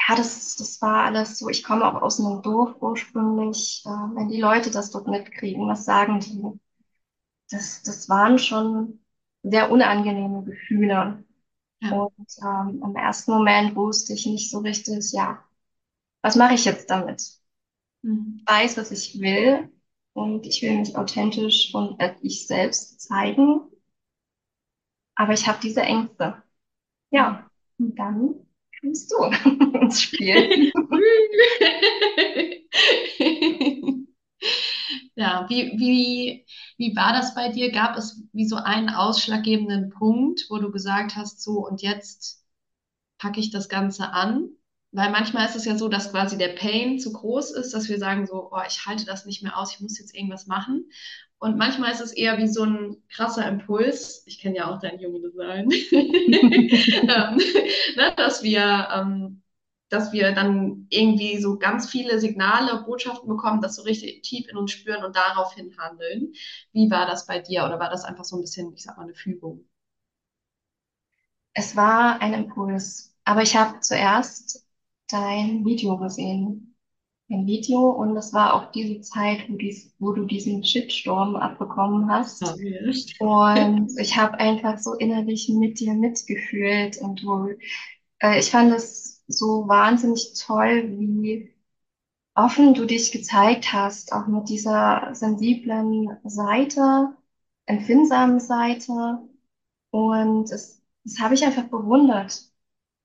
ja, 0.09 0.17
das, 0.17 0.57
das 0.57 0.81
war 0.83 1.05
alles 1.05 1.39
so. 1.39 1.49
Ich 1.49 1.65
komme 1.65 1.87
auch 1.87 2.03
aus 2.03 2.21
einem 2.21 2.43
Dorf 2.43 2.77
ursprünglich. 2.83 3.83
Äh, 3.87 3.91
wenn 3.91 4.29
die 4.29 4.41
Leute 4.41 4.71
das 4.71 4.91
dort 4.91 5.09
mitkriegen, 5.09 5.69
was 5.69 5.85
sagen 5.85 6.21
die? 6.21 6.43
Das, 7.51 7.83
das 7.83 8.09
waren 8.09 8.39
schon 8.39 9.01
sehr 9.43 9.71
unangenehme 9.71 10.45
Gefühle. 10.45 11.25
Ja. 11.81 11.91
Und 11.93 12.29
ähm, 12.43 12.83
im 12.85 12.97
ersten 12.97 13.33
Moment 13.33 13.77
wusste 13.77 14.13
ich 14.15 14.27
nicht 14.27 14.51
so 14.51 14.59
richtig, 14.59 15.13
ja, 15.13 15.45
was 16.23 16.37
mache 16.37 16.55
ich 16.55 16.65
jetzt 16.65 16.91
damit? 16.91 17.23
Mhm. 18.03 18.37
Ich 18.41 18.47
weiß, 18.47 18.77
was 18.79 18.91
ich 18.91 19.21
will 19.21 19.71
und 20.15 20.47
ich 20.47 20.63
will 20.63 20.79
mich 20.79 20.97
authentisch 20.97 21.75
und 21.75 22.01
als 22.01 22.19
ich 22.23 22.47
selbst 22.47 23.01
zeigen. 23.03 23.63
Aber 25.19 25.35
ich 25.35 25.49
habe 25.49 25.61
diese 25.63 25.83
Ängste. 25.83 26.43
Ja, 27.11 27.49
und 27.79 27.99
dann 27.99 28.35
kommst 28.81 29.11
du 29.13 29.25
ins 29.81 30.03
Spiel. 30.03 30.73
Ja, 35.15 35.47
wie, 35.49 35.73
wie, 35.79 36.47
wie 36.77 36.97
war 36.97 37.13
das 37.13 37.35
bei 37.35 37.49
dir? 37.51 37.71
Gab 37.73 37.97
es 37.97 38.23
wie 38.33 38.47
so 38.47 38.57
einen 38.57 38.89
ausschlaggebenden 38.91 39.91
Punkt, 39.91 40.47
wo 40.49 40.59
du 40.59 40.71
gesagt 40.71 41.17
hast, 41.17 41.43
so 41.43 41.67
und 41.67 41.83
jetzt 41.83 42.45
packe 43.19 43.41
ich 43.41 43.51
das 43.51 43.69
Ganze 43.69 44.11
an? 44.13 44.51
Weil 44.93 45.11
manchmal 45.11 45.47
ist 45.47 45.57
es 45.57 45.65
ja 45.67 45.77
so, 45.79 45.89
dass 45.89 46.11
quasi 46.13 46.39
der 46.39 46.49
Pain 46.51 46.99
zu 47.01 47.13
groß 47.13 47.53
ist, 47.53 47.73
dass 47.75 47.89
wir 47.89 47.99
sagen 47.99 48.27
so, 48.27 48.51
oh, 48.53 48.61
ich 48.69 48.87
halte 48.87 49.05
das 49.07 49.27
nicht 49.27 49.43
mehr 49.43 49.59
aus, 49.59 49.75
ich 49.75 49.81
muss 49.81 49.99
jetzt 49.99 50.15
irgendwas 50.15 50.47
machen. 50.47 50.91
Und 51.41 51.57
manchmal 51.57 51.93
ist 51.93 52.01
es 52.01 52.13
eher 52.13 52.37
wie 52.39 52.49
so 52.49 52.65
ein 52.65 52.97
krasser 53.09 53.47
Impuls. 53.49 54.23
Ich 54.27 54.41
kenne 54.41 54.57
ja 54.57 54.71
auch 54.75 54.81
dein 54.81 54.99
Human 54.99 55.23
Design. 55.23 55.69
ähm, 55.93 57.39
ne, 57.97 58.13
dass 58.17 58.43
wir, 58.43 58.89
ähm, 58.93 59.43
dass 59.89 60.13
wir 60.13 60.33
dann 60.33 60.87
irgendwie 60.91 61.39
so 61.41 61.57
ganz 61.59 61.89
viele 61.89 62.19
Signale, 62.19 62.83
Botschaften 62.85 63.29
bekommen, 63.29 63.61
das 63.63 63.77
so 63.77 63.83
richtig 63.83 64.23
tief 64.23 64.49
in 64.49 64.57
uns 64.57 64.73
spüren 64.73 65.05
und 65.05 65.15
daraufhin 65.17 65.77
handeln. 65.79 66.33
Wie 66.73 66.91
war 66.91 67.07
das 67.07 67.27
bei 67.27 67.39
dir? 67.39 67.65
Oder 67.65 67.79
war 67.79 67.91
das 67.91 68.05
einfach 68.05 68.25
so 68.25 68.37
ein 68.37 68.43
bisschen, 68.43 68.73
ich 68.75 68.83
sag 68.83 68.97
mal, 68.97 69.05
eine 69.05 69.15
Fügung? 69.15 69.65
Es 71.53 71.77
war 71.77 72.23
ein 72.23 72.33
Impuls, 72.35 73.15
aber 73.25 73.43
ich 73.43 73.55
habe 73.57 73.81
zuerst 73.81 74.67
dein 75.11 75.65
Video 75.67 75.99
gesehen. 75.99 76.75
Ein 77.31 77.47
Video 77.47 77.91
und 77.91 78.17
es 78.17 78.33
war 78.33 78.55
auch 78.55 78.71
diese 78.73 79.01
Zeit, 79.03 79.49
wo, 79.49 79.57
dies, 79.57 79.95
wo 79.99 80.13
du 80.13 80.25
diesen 80.25 80.65
Shitstorm 80.65 81.37
abbekommen 81.37 82.11
hast. 82.11 82.41
Ja. 82.43 82.55
Und 83.19 83.91
ich 83.99 84.17
habe 84.17 84.39
einfach 84.41 84.79
so 84.79 84.95
innerlich 84.95 85.49
mit 85.51 85.79
dir 85.81 85.95
mitgefühlt 85.95 86.97
und 86.99 87.25
wo, 87.25 87.49
äh, 88.21 88.39
ich 88.39 88.51
fand 88.51 88.73
es 88.73 89.25
so 89.29 89.69
wahnsinnig 89.69 90.35
toll, 90.41 90.85
wie 90.99 91.53
offen 92.35 92.75
du 92.75 92.87
dich 92.87 93.13
gezeigt 93.13 93.73
hast, 93.73 94.13
auch 94.13 94.27
mit 94.27 94.49
dieser 94.49 95.11
sensiblen 95.15 96.19
Seite, 96.25 97.15
empfindsamen 97.67 98.41
Seite. 98.41 99.19
Und 99.91 100.51
es, 100.53 100.83
das 101.05 101.19
habe 101.21 101.35
ich 101.35 101.45
einfach 101.45 101.65
bewundert. 101.65 102.43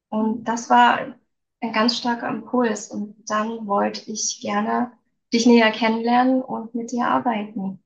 Und 0.10 0.46
das 0.46 0.70
war 0.70 1.16
ein 1.64 1.74
ganz 1.74 1.98
starker 1.98 2.30
Impuls. 2.30 2.90
Und 2.92 3.16
dann 3.28 3.66
wollte 3.68 4.12
ich 4.12 4.40
gerne 4.42 4.92
dich 5.34 5.48
näher 5.48 5.72
kennenlernen 5.72 6.44
und 6.44 6.76
mit 6.76 6.92
dir 6.92 7.08
arbeiten. 7.08 7.80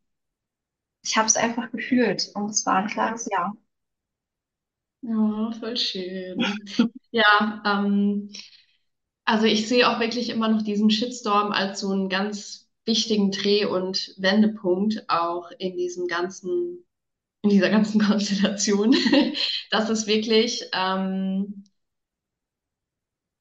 Ich 1.04 1.18
habe 1.18 1.26
es 1.28 1.36
einfach 1.38 1.72
gefühlt 1.72 2.30
und 2.36 2.52
es 2.52 2.64
war 2.68 2.76
ein 2.76 2.88
klares 2.88 3.28
Ja. 3.32 3.54
Ja, 5.02 5.52
voll 5.60 5.78
schön. 5.78 6.44
Ja, 7.12 7.64
ähm, 7.66 8.30
also 9.26 9.46
ich 9.46 9.68
sehe 9.68 9.90
auch 9.90 10.00
wirklich 10.00 10.30
immer 10.30 10.50
noch 10.50 10.64
diesen 10.64 10.90
Shitstorm 10.92 11.52
als 11.52 11.82
so 11.82 11.92
einen 11.92 12.10
ganz 12.10 12.70
wichtigen 12.86 13.32
Dreh- 13.32 13.66
und 13.66 14.14
Wendepunkt 14.18 15.06
auch 15.10 15.52
in 15.60 15.78
diesem 15.78 16.08
ganzen, 16.08 16.86
in 17.44 17.52
dieser 17.52 17.70
ganzen 17.72 18.02
Konstellation, 18.06 18.96
dass 19.72 19.90
es 19.90 20.08
wirklich 20.08 20.64
ähm, 20.74 21.66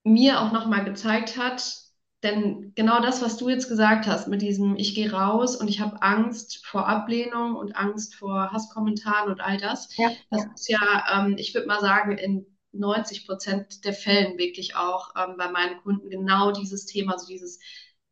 mir 0.07 0.40
auch 0.40 0.53
nochmal 0.53 0.85
gezeigt 0.85 1.37
hat, 1.37 1.75
denn 2.23 2.73
genau 2.75 3.01
das, 3.01 3.23
was 3.23 3.37
du 3.37 3.49
jetzt 3.49 3.69
gesagt 3.69 4.07
hast, 4.07 4.29
mit 4.29 4.42
diesem 4.42 4.77
Ich 4.77 4.95
gehe 4.95 5.12
raus 5.12 5.57
und 5.57 5.69
ich 5.69 5.81
habe 5.81 6.03
Angst 6.03 6.66
vor 6.66 6.88
Ablehnung 6.88 7.57
und 7.57 7.77
Angst 7.77 8.14
vor 8.16 8.53
Hasskommentaren 8.53 9.31
und 9.31 9.40
all 9.40 9.59
das, 9.59 9.90
Ja, 9.97 10.16
das 10.31 10.45
ist 10.55 10.69
ja, 10.69 11.05
ähm, 11.14 11.37
ich 11.38 11.55
würde 11.55 11.69
mal 11.69 11.81
sagen, 11.81 12.19
in 12.19 12.47
90 12.73 13.27
Prozent 13.27 13.85
der 13.85 13.92
Fällen 13.95 14.38
wirklich 14.38 14.77
auch 14.77 15.14
ähm, 15.16 15.37
bei 15.38 15.51
meinen 15.51 15.79
Kunden 15.83 16.11
genau 16.11 16.53
dieses 16.53 16.87
Thema, 16.87 17.19
so 17.19 17.27
dieses, 17.27 17.61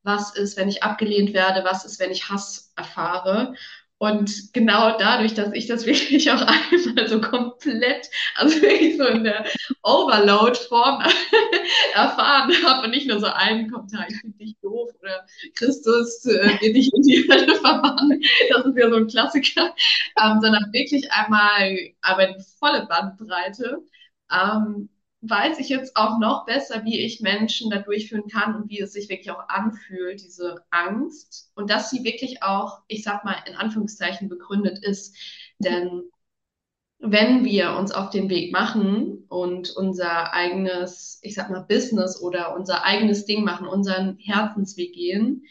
was 0.02 0.34
ist, 0.36 0.56
wenn 0.56 0.68
ich 0.68 0.82
abgelehnt 0.82 1.32
werde, 1.32 1.64
was 1.64 1.84
ist, 1.84 1.98
wenn 2.00 2.10
ich 2.10 2.28
Hass 2.28 2.72
erfahre. 2.76 3.54
Und 4.04 4.52
genau 4.52 4.98
dadurch, 4.98 5.32
dass 5.32 5.54
ich 5.54 5.66
das 5.66 5.86
wirklich 5.86 6.30
auch 6.30 6.42
einmal 6.42 7.08
so 7.08 7.22
komplett, 7.22 8.10
also 8.34 8.60
wirklich 8.60 8.98
so 8.98 9.04
in 9.04 9.24
der 9.24 9.46
Overload-Form 9.82 11.02
erfahren 11.94 12.52
habe 12.66 12.84
und 12.84 12.90
nicht 12.90 13.08
nur 13.08 13.18
so 13.18 13.28
einen 13.28 13.70
Kommentar, 13.70 14.04
ich 14.10 14.20
finde 14.20 14.36
dich 14.36 14.56
doof 14.60 14.90
oder 15.00 15.24
Christus 15.54 16.26
äh, 16.26 16.60
wird 16.60 16.76
dich 16.76 16.92
in 16.92 17.02
die 17.02 17.26
Hölle 17.30 17.54
verbannen, 17.62 18.22
das 18.50 18.66
ist 18.66 18.76
ja 18.76 18.90
so 18.90 18.96
ein 18.96 19.06
Klassiker, 19.06 19.74
ähm, 20.22 20.38
sondern 20.42 20.70
wirklich 20.72 21.10
einmal 21.10 21.74
aber 22.02 22.26
die 22.26 22.44
volle 22.58 22.86
Bandbreite, 22.86 23.78
ähm, 24.30 24.90
weiß 25.28 25.58
ich 25.58 25.68
jetzt 25.68 25.96
auch 25.96 26.18
noch 26.18 26.44
besser, 26.46 26.84
wie 26.84 27.00
ich 27.00 27.20
Menschen 27.20 27.70
da 27.70 27.78
durchführen 27.78 28.28
kann 28.28 28.54
und 28.54 28.68
wie 28.68 28.80
es 28.80 28.92
sich 28.92 29.08
wirklich 29.08 29.30
auch 29.30 29.48
anfühlt, 29.48 30.22
diese 30.22 30.64
Angst 30.70 31.50
und 31.54 31.70
dass 31.70 31.90
sie 31.90 32.04
wirklich 32.04 32.42
auch, 32.42 32.80
ich 32.88 33.02
sag 33.02 33.24
mal, 33.24 33.36
in 33.46 33.54
Anführungszeichen 33.54 34.28
begründet 34.28 34.84
ist. 34.84 35.16
Denn 35.58 36.02
wenn 36.98 37.44
wir 37.44 37.72
uns 37.76 37.92
auf 37.92 38.10
den 38.10 38.30
Weg 38.30 38.52
machen 38.52 39.24
und 39.28 39.70
unser 39.76 40.32
eigenes, 40.32 41.18
ich 41.22 41.34
sag 41.34 41.50
mal, 41.50 41.60
Business 41.60 42.20
oder 42.20 42.54
unser 42.54 42.84
eigenes 42.84 43.26
Ding 43.26 43.44
machen, 43.44 43.66
unseren 43.66 44.16
Herzensweg 44.18 44.94
gehen, 44.94 45.44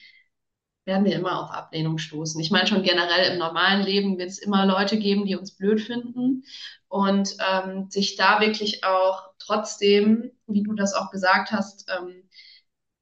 werden 0.86 1.06
wir 1.06 1.16
immer 1.16 1.42
auf 1.42 1.52
Ablehnung 1.52 1.98
stoßen. 1.98 2.42
Ich 2.42 2.52
meine, 2.52 2.68
schon 2.68 2.84
generell 2.84 3.32
im 3.32 3.40
normalen 3.40 3.84
Leben 3.84 4.18
wird 4.18 4.30
es 4.30 4.40
immer 4.40 4.66
Leute 4.66 4.98
geben, 4.98 5.26
die 5.26 5.36
uns 5.36 5.56
blöd 5.56 5.80
finden. 5.82 6.44
Und 6.90 7.38
ähm, 7.40 7.90
sich 7.90 8.18
da 8.18 8.40
wirklich 8.40 8.84
auch 8.84 9.33
trotzdem, 9.46 10.32
wie 10.48 10.64
du 10.64 10.74
das 10.74 10.94
auch 10.94 11.12
gesagt 11.12 11.52
hast, 11.52 11.90
ähm, 11.90 12.30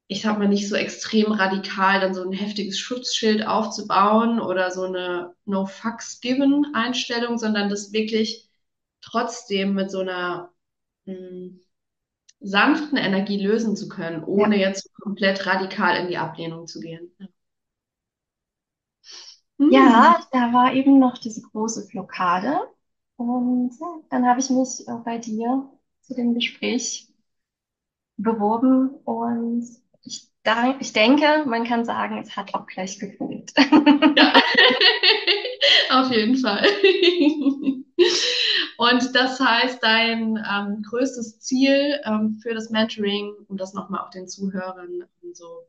ich 0.08 0.22
sag 0.22 0.38
mal, 0.38 0.48
nicht 0.48 0.68
so 0.68 0.76
extrem 0.76 1.32
radikal 1.32 2.00
dann 2.00 2.14
so 2.14 2.22
ein 2.22 2.32
heftiges 2.32 2.78
Schutzschild 2.78 3.46
aufzubauen 3.46 4.40
oder 4.40 4.70
so 4.70 4.84
eine 4.84 5.34
No 5.46 5.66
Fucks 5.66 6.20
Given 6.20 6.66
Einstellung, 6.74 7.38
sondern 7.38 7.70
das 7.70 7.92
wirklich 7.92 8.48
trotzdem 9.00 9.74
mit 9.74 9.90
so 9.90 10.00
einer 10.00 10.52
mh, 11.06 11.14
hm, 11.14 11.60
sanften 12.40 12.98
Energie 12.98 13.44
lösen 13.44 13.76
zu 13.76 13.88
können, 13.88 14.24
ohne 14.24 14.58
Ja. 14.60 14.68
jetzt 14.68 14.92
komplett 14.94 15.46
radikal 15.46 15.96
in 15.96 16.08
die 16.08 16.18
Ablehnung 16.18 16.66
zu 16.66 16.80
gehen. 16.80 17.12
Ja. 17.18 17.26
Ja, 19.70 20.20
da 20.32 20.52
war 20.52 20.74
eben 20.74 20.98
noch 20.98 21.18
diese 21.18 21.42
große 21.42 21.86
Blockade. 21.88 22.60
Und 23.16 23.70
ja, 23.80 23.86
dann 24.10 24.26
habe 24.26 24.40
ich 24.40 24.50
mich 24.50 24.86
äh, 24.88 24.92
bei 25.04 25.18
dir 25.18 25.70
zu 26.02 26.14
dem 26.14 26.34
Gespräch 26.34 27.08
beworben 28.16 28.90
und 29.04 29.66
ich, 30.02 30.28
da, 30.42 30.76
ich 30.80 30.92
denke, 30.92 31.44
man 31.46 31.64
kann 31.64 31.84
sagen, 31.84 32.18
es 32.18 32.36
hat 32.36 32.54
auch 32.54 32.66
gleich 32.66 32.98
gefunkt. 32.98 33.52
Ja, 33.56 34.32
auf 35.90 36.10
jeden 36.10 36.36
Fall. 36.36 36.66
Und 38.78 39.14
das 39.14 39.38
heißt, 39.38 39.82
dein 39.82 40.36
ähm, 40.36 40.82
größtes 40.82 41.38
Ziel 41.40 42.00
ähm, 42.04 42.40
für 42.42 42.54
das 42.54 42.70
Mentoring, 42.70 43.32
um 43.48 43.56
das 43.56 43.74
nochmal 43.74 44.00
auch 44.00 44.10
den 44.10 44.26
Zuhörern 44.26 45.02
ähm, 45.22 45.34
so, 45.34 45.68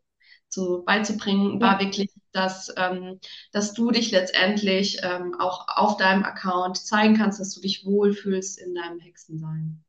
so 0.49 0.83
beizubringen, 0.83 1.61
war 1.61 1.79
wirklich, 1.79 2.09
dass, 2.31 2.73
ähm, 2.75 3.19
dass 3.51 3.73
du 3.73 3.91
dich 3.91 4.11
letztendlich 4.11 4.99
ähm, 5.03 5.35
auch 5.39 5.67
auf 5.67 5.97
deinem 5.97 6.23
Account 6.23 6.77
zeigen 6.77 7.15
kannst, 7.15 7.39
dass 7.39 7.53
du 7.53 7.61
dich 7.61 7.85
wohlfühlst 7.85 8.59
in 8.59 8.73
deinem 8.73 8.99
Hexensein. 8.99 9.82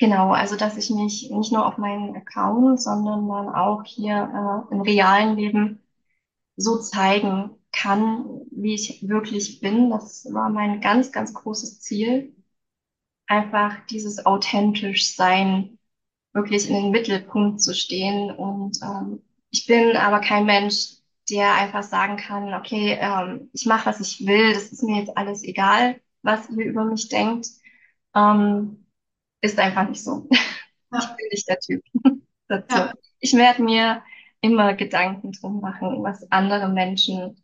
Genau. 0.00 0.32
Also, 0.32 0.56
dass 0.56 0.76
ich 0.76 0.90
mich 0.90 1.30
nicht 1.30 1.52
nur 1.52 1.66
auf 1.66 1.78
meinen 1.78 2.16
Account, 2.16 2.82
sondern 2.82 3.28
dann 3.28 3.48
auch 3.50 3.84
hier 3.84 4.66
äh, 4.70 4.74
im 4.74 4.80
realen 4.82 5.36
Leben 5.36 5.80
so 6.56 6.78
zeigen 6.80 7.52
kann, 7.72 8.26
wie 8.52 8.74
ich 8.74 9.08
wirklich 9.08 9.60
bin. 9.60 9.90
Das 9.90 10.26
war 10.32 10.50
mein 10.50 10.80
ganz, 10.82 11.12
ganz 11.12 11.34
großes 11.34 11.82
Ziel. 11.82 12.34
Einfach 13.28 13.76
dieses 13.88 14.26
authentisch 14.26 15.14
sein, 15.16 15.78
wirklich 16.32 16.68
in 16.68 16.76
den 16.76 16.90
Mittelpunkt 16.92 17.62
zu 17.62 17.74
stehen. 17.74 18.30
Und 18.32 18.78
ähm, 18.82 19.22
ich 19.50 19.66
bin 19.66 19.96
aber 19.96 20.20
kein 20.20 20.46
Mensch, 20.46 20.96
der 21.30 21.54
einfach 21.54 21.82
sagen 21.84 22.16
kann, 22.16 22.54
okay, 22.54 22.98
ähm, 23.00 23.50
ich 23.52 23.66
mache, 23.66 23.86
was 23.86 24.00
ich 24.00 24.26
will, 24.26 24.52
das 24.54 24.72
ist 24.72 24.82
mir 24.82 24.98
jetzt 25.00 25.16
alles 25.16 25.44
egal, 25.44 26.00
was 26.22 26.50
ihr 26.50 26.66
über 26.66 26.84
mich 26.84 27.08
denkt. 27.08 27.48
Ähm, 28.14 28.86
ist 29.40 29.58
einfach 29.58 29.88
nicht 29.88 30.02
so. 30.04 30.28
Ich 30.96 31.08
Ja, 31.08 31.16
bin 31.16 31.26
nicht 31.32 31.48
der 31.48 31.58
Typ 31.60 31.82
dazu. 32.48 32.88
ja. 32.88 32.92
Ich 33.20 33.34
werde 33.34 33.62
mir 33.62 34.02
immer 34.40 34.74
Gedanken 34.74 35.32
drum 35.32 35.60
machen, 35.60 36.02
was 36.02 36.30
andere 36.32 36.68
Menschen 36.68 37.42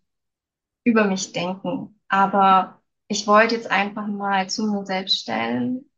über 0.85 1.05
mich 1.07 1.33
denken. 1.33 2.01
Aber 2.09 2.83
ich 3.09 3.27
wollte 3.27 3.55
jetzt 3.57 3.71
einfach 3.71 4.07
mal 4.07 4.49
zu 4.49 4.67
mir 4.67 4.87
selbst 4.87 5.21
stellen, 5.21 5.91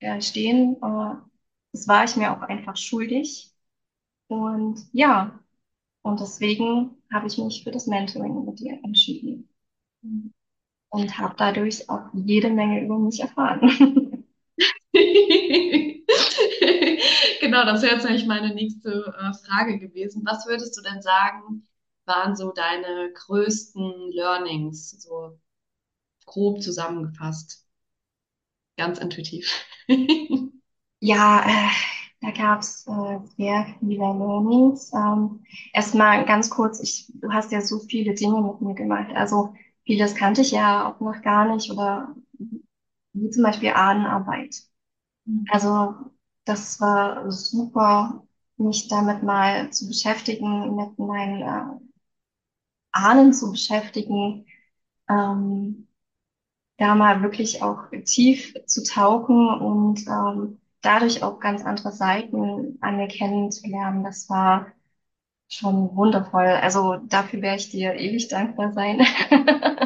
äh, 0.00 0.20
stehen. 0.22 0.76
Äh, 0.82 1.16
das 1.72 1.88
war 1.88 2.04
ich 2.04 2.16
mir 2.16 2.32
auch 2.36 2.42
einfach 2.42 2.76
schuldig. 2.76 3.52
Und 4.28 4.80
ja, 4.92 5.40
und 6.02 6.20
deswegen 6.20 6.96
habe 7.12 7.26
ich 7.28 7.38
mich 7.38 7.64
für 7.64 7.70
das 7.72 7.86
Mentoring 7.88 8.44
mit 8.46 8.60
dir 8.60 8.80
entschieden 8.84 9.48
und 10.90 11.18
habe 11.18 11.34
dadurch 11.36 11.88
auch 11.90 12.08
jede 12.14 12.48
Menge 12.50 12.82
über 12.84 12.98
mich 12.98 13.20
erfahren. 13.20 13.60
Genau, 17.40 17.64
das 17.64 17.82
wäre 17.82 17.94
jetzt 17.94 18.04
nämlich 18.04 18.26
meine 18.26 18.54
nächste 18.54 19.12
äh, 19.18 19.32
Frage 19.46 19.78
gewesen. 19.78 20.22
Was 20.24 20.46
würdest 20.46 20.76
du 20.76 20.82
denn 20.82 21.02
sagen, 21.02 21.66
waren 22.06 22.36
so 22.36 22.52
deine 22.52 23.12
größten 23.12 24.12
Learnings, 24.12 24.90
so 25.02 25.38
grob 26.26 26.62
zusammengefasst, 26.62 27.66
ganz 28.76 28.98
intuitiv? 28.98 29.64
Ja, 31.04 31.42
äh, 31.46 31.70
da 32.20 32.30
gab's 32.30 32.86
äh, 32.86 33.18
sehr 33.36 33.66
viele 33.80 33.96
Learnings. 33.98 34.92
Ähm, 34.94 35.44
erstmal 35.72 36.24
ganz 36.24 36.48
kurz, 36.48 36.80
ich, 36.80 37.10
du 37.20 37.32
hast 37.32 37.50
ja 37.52 37.60
so 37.60 37.80
viele 37.80 38.14
Dinge 38.14 38.40
mit 38.40 38.60
mir 38.60 38.74
gemacht. 38.74 39.10
Also 39.14 39.52
vieles 39.84 40.14
kannte 40.14 40.42
ich 40.42 40.52
ja 40.52 40.88
auch 40.92 41.00
noch 41.00 41.20
gar 41.22 41.52
nicht 41.52 41.70
oder 41.72 42.14
wie 43.14 43.30
zum 43.30 43.42
Beispiel 43.42 43.70
Ahnenarbeit. 43.70 44.54
Also 45.50 45.94
das 46.44 46.80
war 46.80 47.30
super, 47.30 48.24
mich 48.56 48.88
damit 48.88 49.22
mal 49.22 49.70
zu 49.72 49.86
beschäftigen, 49.88 50.74
mit 50.76 50.98
meinen 50.98 51.42
äh, 51.42 51.80
Ahnen 52.92 53.32
zu 53.32 53.50
beschäftigen, 53.52 54.46
ähm, 55.08 55.88
da 56.78 56.94
mal 56.94 57.22
wirklich 57.22 57.62
auch 57.62 57.90
tief 58.04 58.54
zu 58.66 58.84
tauchen 58.84 59.48
und 59.60 60.06
ähm, 60.08 60.60
dadurch 60.82 61.22
auch 61.22 61.40
ganz 61.40 61.64
andere 61.64 61.92
Seiten 61.92 62.78
an 62.82 62.96
mir 62.98 63.08
kennenzulernen. 63.08 64.04
Das 64.04 64.28
war 64.30 64.68
schon 65.50 65.96
wundervoll. 65.96 66.46
Also 66.46 66.96
dafür 66.98 67.42
werde 67.42 67.58
ich 67.60 67.70
dir 67.70 67.94
ewig 67.96 68.28
dankbar 68.28 68.72
sein. 68.72 69.00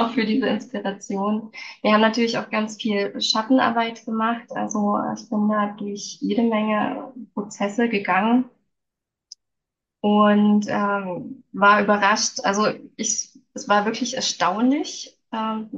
Auch 0.00 0.12
für 0.14 0.24
diese 0.24 0.46
Inspiration. 0.48 1.52
Wir 1.82 1.92
haben 1.92 2.00
natürlich 2.00 2.38
auch 2.38 2.50
ganz 2.50 2.76
viel 2.80 3.20
Schattenarbeit 3.20 4.04
gemacht. 4.04 4.48
Also 4.54 4.96
äh, 4.96 5.14
ich 5.14 5.28
bin 5.28 5.48
da 5.48 5.74
durch 5.78 6.18
jede 6.20 6.42
Menge 6.42 7.12
Prozesse 7.34 7.88
gegangen 7.88 8.46
und 10.00 10.66
ähm, 10.68 11.44
war 11.52 11.82
überrascht. 11.82 12.40
Also 12.44 12.68
ich, 12.96 13.38
es 13.54 13.68
war 13.68 13.84
wirklich 13.84 14.14
erstaunlich, 14.16 15.18
ähm, 15.32 15.68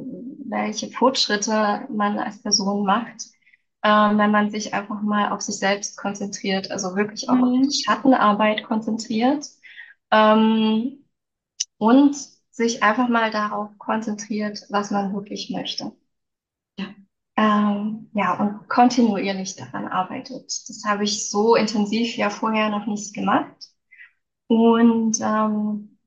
welche 0.47 0.91
Fortschritte 0.91 1.87
man 1.91 2.19
als 2.19 2.43
Person 2.43 2.85
macht, 2.87 3.23
ähm, 3.85 4.19
wenn 4.19 4.31
man 4.31 4.51
sich 4.51 4.75
einfach 4.75 5.03
mal 5.03 5.31
auf 5.33 5.41
sich 5.41 5.57
selbst 5.59 5.97
konzentriert, 5.99 6.71
also 6.71 6.95
wirklich 6.97 7.29
auch 7.29 7.43
auf 7.43 7.59
die 7.61 7.69
Mhm. 7.69 7.73
Schattenarbeit 7.73 8.63
konzentriert. 8.65 9.47
Ähm, 10.11 11.05
und 11.79 12.17
sich 12.53 12.83
einfach 12.85 13.09
mal 13.09 13.31
darauf 13.33 13.71
konzentriert, 13.79 14.61
was 14.71 14.91
man 14.93 15.15
wirklich 15.15 15.51
möchte. 15.51 15.93
Ja. 16.79 16.87
Ähm, 17.37 18.11
ja, 18.15 18.39
und 18.41 18.69
kontinuierlich 18.69 19.57
daran 19.57 19.89
arbeitet. 19.89 20.47
Das 20.69 20.83
habe 20.87 21.05
ich 21.05 21.31
so 21.31 21.55
intensiv 21.57 22.17
ja 22.17 22.31
vorher 22.31 22.71
noch 22.71 22.87
nicht 22.87 23.15
gemacht. 23.15 23.71
Und 24.49 25.21
ähm, 25.21 25.99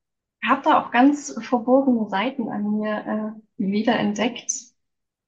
habe 0.47 0.61
da 0.63 0.81
auch 0.83 0.91
ganz 0.91 1.35
verborgene 1.41 2.09
Seiten 2.09 2.49
an 2.49 2.79
mir 2.79 3.35
äh, 3.59 3.63
wiederentdeckt. 3.63 4.51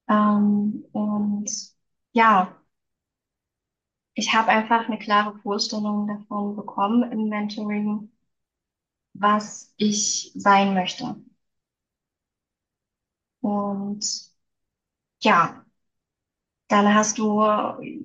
Ähm, 0.10 0.86
und 0.94 1.52
ja, 2.14 2.58
ich 4.16 4.34
habe 4.34 4.50
einfach 4.50 4.88
eine 4.88 4.98
klare 5.00 5.38
Vorstellung 5.40 6.08
davon 6.08 6.56
bekommen 6.58 7.10
im 7.12 7.30
Mentoring, 7.30 8.12
was 9.20 9.74
ich 9.78 10.32
sein 10.36 10.74
möchte. 10.74 11.16
Und 13.42 14.04
ja, 15.22 15.66
Dann 16.70 16.94
hast 16.94 17.18
du 17.18 17.42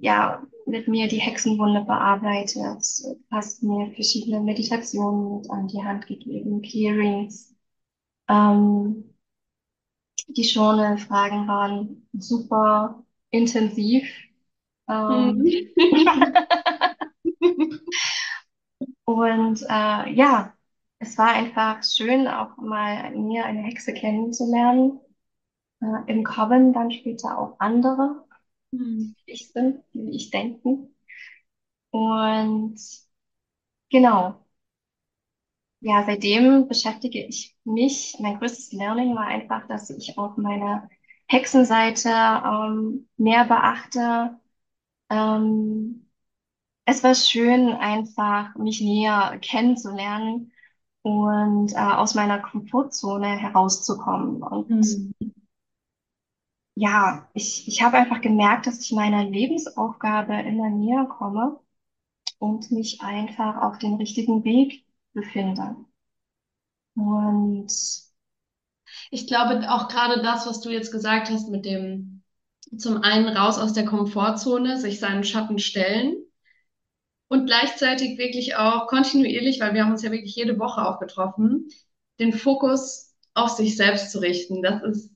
ja 0.01 0.43
mit 0.67 0.87
mir 0.89 1.09
die 1.09 1.21
Hexenwunde 1.21 1.83
bearbeitet, 1.85 2.85
hast 3.31 3.63
mir 3.63 3.91
verschiedene 3.95 4.41
Meditationen 4.41 5.39
mit 5.39 5.51
an 5.51 5.67
die 5.69 5.83
Hand 5.83 6.07
gegeben, 6.07 6.63
Clearings. 6.63 7.55
Ähm, 8.29 9.15
die 10.29 10.43
Journal-Fragen 10.43 11.47
waren 11.49 12.09
super 12.13 13.05
intensiv. 13.31 14.05
Ähm, 14.89 15.37
Mhm. 15.37 15.69
und 19.05 19.63
äh, 19.69 20.11
ja, 20.15 20.55
es 21.03 21.19
war 21.19 21.29
einfach 21.35 21.83
schön, 21.85 22.29
auch 22.29 22.57
mal 22.57 23.11
mir 23.13 23.45
eine 23.45 23.63
Hexe 23.63 23.93
kennenzulernen. 23.95 25.01
Äh, 25.83 25.87
im 26.13 26.25
Coven 26.25 26.73
dann 26.75 26.91
später 26.93 27.39
auch 27.39 27.61
andere, 27.61 28.25
Mhm. 28.73 29.15
die 29.27 29.33
ich 29.33 29.53
bin, 29.53 29.83
die 29.95 30.17
ich 30.17 30.31
denken. 30.31 30.95
Und 31.91 32.77
genau. 33.91 34.45
Ja, 35.81 36.05
seitdem 36.07 36.69
beschäftige 36.69 37.25
ich 37.27 37.57
mich. 37.65 38.17
Mein 38.21 38.39
größtes 38.39 38.73
Learning 38.73 39.15
war 39.17 39.27
einfach, 39.27 39.67
dass 39.67 39.91
ich 39.91 40.17
auch 40.17 40.37
meine 40.37 40.89
Hexenseite 41.29 42.09
ähm, 42.11 43.09
mehr 43.17 43.45
beachte. 43.45 44.39
Ähm, 45.11 46.11
es 46.87 47.05
war 47.05 47.15
schön, 47.15 47.71
einfach 47.75 48.55
mich 48.57 48.81
näher 48.83 49.39
kennenzulernen 49.43 50.53
und 51.03 51.73
äh, 51.75 51.77
aus 51.79 52.15
meiner 52.15 52.39
Komfortzone 52.41 53.29
herauszukommen. 53.29 54.43
Und 54.43 54.75
Mhm. 54.75 55.33
ja, 56.75 57.29
ich, 57.35 57.67
ich 57.69 57.83
habe 57.83 57.97
einfach 57.99 58.21
gemerkt, 58.21 58.67
dass 58.67 58.81
ich 58.81 58.93
meiner 58.93 59.25
Lebensaufgabe 59.25 60.35
immer 60.43 60.69
näher 60.71 61.07
komme 61.07 61.59
und 62.39 62.71
mich 62.73 63.03
einfach 63.03 63.63
auf 63.63 63.79
den 63.79 63.95
richtigen 63.97 64.45
Weg 64.45 64.87
befinde. 65.15 65.77
Und 66.97 67.71
Ich 69.13 69.27
glaube 69.29 69.71
auch 69.71 69.87
gerade 69.89 70.23
das, 70.23 70.47
was 70.47 70.61
du 70.61 70.71
jetzt 70.71 70.91
gesagt 70.93 71.31
hast 71.31 71.49
mit 71.49 71.65
dem 71.65 72.23
zum 72.79 73.03
einen 73.03 73.29
raus 73.29 73.59
aus 73.59 73.73
der 73.75 73.85
Komfortzone, 73.85 74.79
sich 74.79 74.99
seinen 75.01 75.25
Schatten 75.25 75.59
stellen 75.59 76.17
und 77.33 77.47
gleichzeitig 77.47 78.19
wirklich 78.19 78.57
auch 78.57 78.87
kontinuierlich, 78.89 79.59
weil 79.59 79.73
wir 79.73 79.83
haben 79.83 79.93
uns 79.93 80.03
ja 80.03 80.11
wirklich 80.11 80.37
jede 80.37 80.59
Woche 80.59 80.87
auch 80.87 81.01
getroffen, 81.01 81.67
den 82.21 82.35
Fokus 82.35 83.15
auf 83.33 83.49
sich 83.49 83.75
selbst 83.75 84.13
zu 84.13 84.19
richten. 84.19 84.61
Das 84.61 84.83
ist 84.83 85.11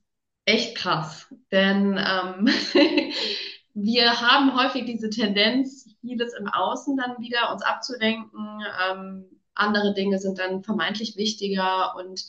echt 0.47 0.79
krass, 0.79 1.27
denn 1.53 1.99
ähm, 1.99 2.49
wir 3.75 4.19
haben 4.23 4.57
häufig 4.57 4.87
diese 4.87 5.11
Tendenz, 5.11 5.95
vieles 6.01 6.33
im 6.33 6.49
Außen 6.49 6.97
dann 6.97 7.19
wieder 7.19 7.53
uns 7.53 7.61
abzulenken. 7.61 8.63
Ähm, 8.91 9.27
andere 9.53 9.93
Dinge 9.93 10.19
sind 10.19 10.39
dann 10.39 10.63
vermeintlich 10.63 11.19
wichtiger 11.19 11.97
und 11.97 12.25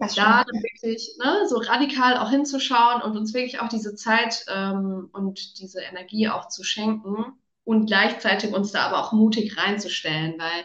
das 0.00 0.16
da 0.16 0.42
stimmt. 0.42 0.48
dann 0.48 0.62
wirklich 0.64 1.14
ne, 1.22 1.46
so 1.48 1.58
radikal 1.58 2.16
auch 2.16 2.30
hinzuschauen 2.30 3.02
und 3.02 3.16
uns 3.16 3.32
wirklich 3.34 3.60
auch 3.60 3.68
diese 3.68 3.94
Zeit 3.94 4.44
ähm, 4.48 5.08
und 5.12 5.60
diese 5.60 5.80
Energie 5.80 6.28
auch 6.28 6.48
zu 6.48 6.64
schenken 6.64 7.38
und 7.68 7.84
gleichzeitig 7.84 8.54
uns 8.54 8.72
da 8.72 8.86
aber 8.86 8.98
auch 8.98 9.12
mutig 9.12 9.58
reinzustellen, 9.58 10.36
weil 10.38 10.64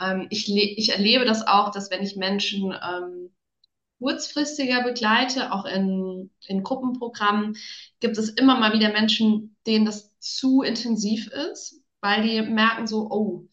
ähm, 0.00 0.28
ich, 0.30 0.48
ich 0.48 0.90
erlebe 0.90 1.24
das 1.24 1.44
auch, 1.44 1.72
dass 1.72 1.90
wenn 1.90 2.04
ich 2.04 2.14
Menschen 2.14 2.72
ähm, 2.72 3.34
kurzfristiger 3.98 4.84
begleite, 4.84 5.52
auch 5.52 5.64
in, 5.64 6.30
in 6.46 6.62
Gruppenprogrammen, 6.62 7.56
gibt 7.98 8.16
es 8.16 8.28
immer 8.28 8.60
mal 8.60 8.72
wieder 8.72 8.92
Menschen, 8.92 9.56
denen 9.66 9.86
das 9.86 10.16
zu 10.20 10.62
intensiv 10.62 11.26
ist, 11.26 11.82
weil 12.00 12.22
die 12.22 12.40
merken 12.42 12.86
so, 12.86 13.10
oh, 13.10 13.48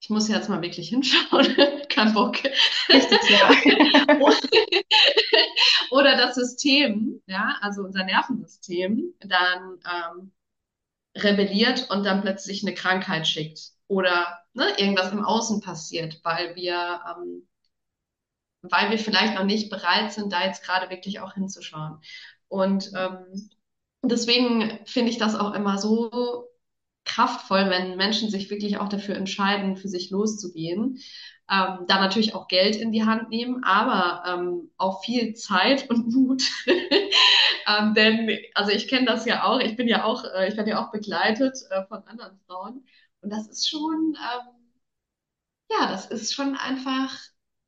ich 0.00 0.08
muss 0.08 0.28
jetzt 0.28 0.48
mal 0.48 0.62
wirklich 0.62 0.90
hinschauen, 0.90 1.48
kein 1.88 2.14
Bock. 2.14 2.36
Richtig, 2.88 3.28
ja. 3.28 3.50
Oder 5.90 6.16
das 6.16 6.36
System, 6.36 7.20
ja, 7.26 7.56
also 7.60 7.82
unser 7.82 8.04
Nervensystem, 8.04 9.14
dann 9.18 9.80
ähm, 9.84 10.30
rebelliert 11.22 11.90
und 11.90 12.04
dann 12.04 12.22
plötzlich 12.22 12.62
eine 12.62 12.74
Krankheit 12.74 13.26
schickt. 13.26 13.72
Oder 13.88 14.38
ne, 14.54 14.66
irgendwas 14.78 15.12
im 15.12 15.24
Außen 15.24 15.60
passiert, 15.60 16.20
weil 16.24 16.56
wir, 16.56 17.00
ähm, 17.10 17.48
weil 18.62 18.90
wir 18.90 18.98
vielleicht 18.98 19.34
noch 19.34 19.44
nicht 19.44 19.70
bereit 19.70 20.12
sind, 20.12 20.32
da 20.32 20.44
jetzt 20.44 20.64
gerade 20.64 20.90
wirklich 20.90 21.20
auch 21.20 21.34
hinzuschauen. 21.34 22.00
Und 22.48 22.90
ähm, 22.96 23.50
deswegen 24.02 24.80
finde 24.86 25.10
ich 25.10 25.18
das 25.18 25.34
auch 25.34 25.54
immer 25.54 25.78
so 25.78 26.48
kraftvoll, 27.04 27.70
wenn 27.70 27.96
Menschen 27.96 28.30
sich 28.30 28.50
wirklich 28.50 28.78
auch 28.78 28.88
dafür 28.88 29.16
entscheiden, 29.16 29.76
für 29.76 29.88
sich 29.88 30.10
loszugehen. 30.10 30.98
Ähm, 31.48 31.86
da 31.86 32.00
natürlich 32.00 32.34
auch 32.34 32.48
Geld 32.48 32.74
in 32.76 32.90
die 32.90 33.04
Hand 33.04 33.28
nehmen, 33.30 33.62
aber 33.62 34.24
ähm, 34.26 34.70
auch 34.78 35.04
viel 35.04 35.34
Zeit 35.34 35.88
und 35.90 36.12
Mut. 36.12 36.42
ähm, 36.66 37.94
denn, 37.94 38.38
also 38.54 38.72
ich 38.72 38.88
kenne 38.88 39.06
das 39.06 39.26
ja 39.26 39.44
auch, 39.44 39.60
ich 39.60 39.76
bin 39.76 39.86
ja 39.88 40.04
auch, 40.04 40.24
äh, 40.24 40.48
ich 40.48 40.56
werde 40.56 40.70
ja 40.70 40.84
auch 40.84 40.90
begleitet 40.90 41.56
äh, 41.70 41.84
von 41.86 42.02
anderen 42.04 42.38
Frauen. 42.46 42.84
Und 43.20 43.30
das 43.30 43.46
ist 43.48 43.68
schon, 43.68 44.16
ähm, 44.16 44.54
ja, 45.70 45.88
das 45.88 46.06
ist 46.06 46.34
schon 46.34 46.56
einfach 46.56 47.12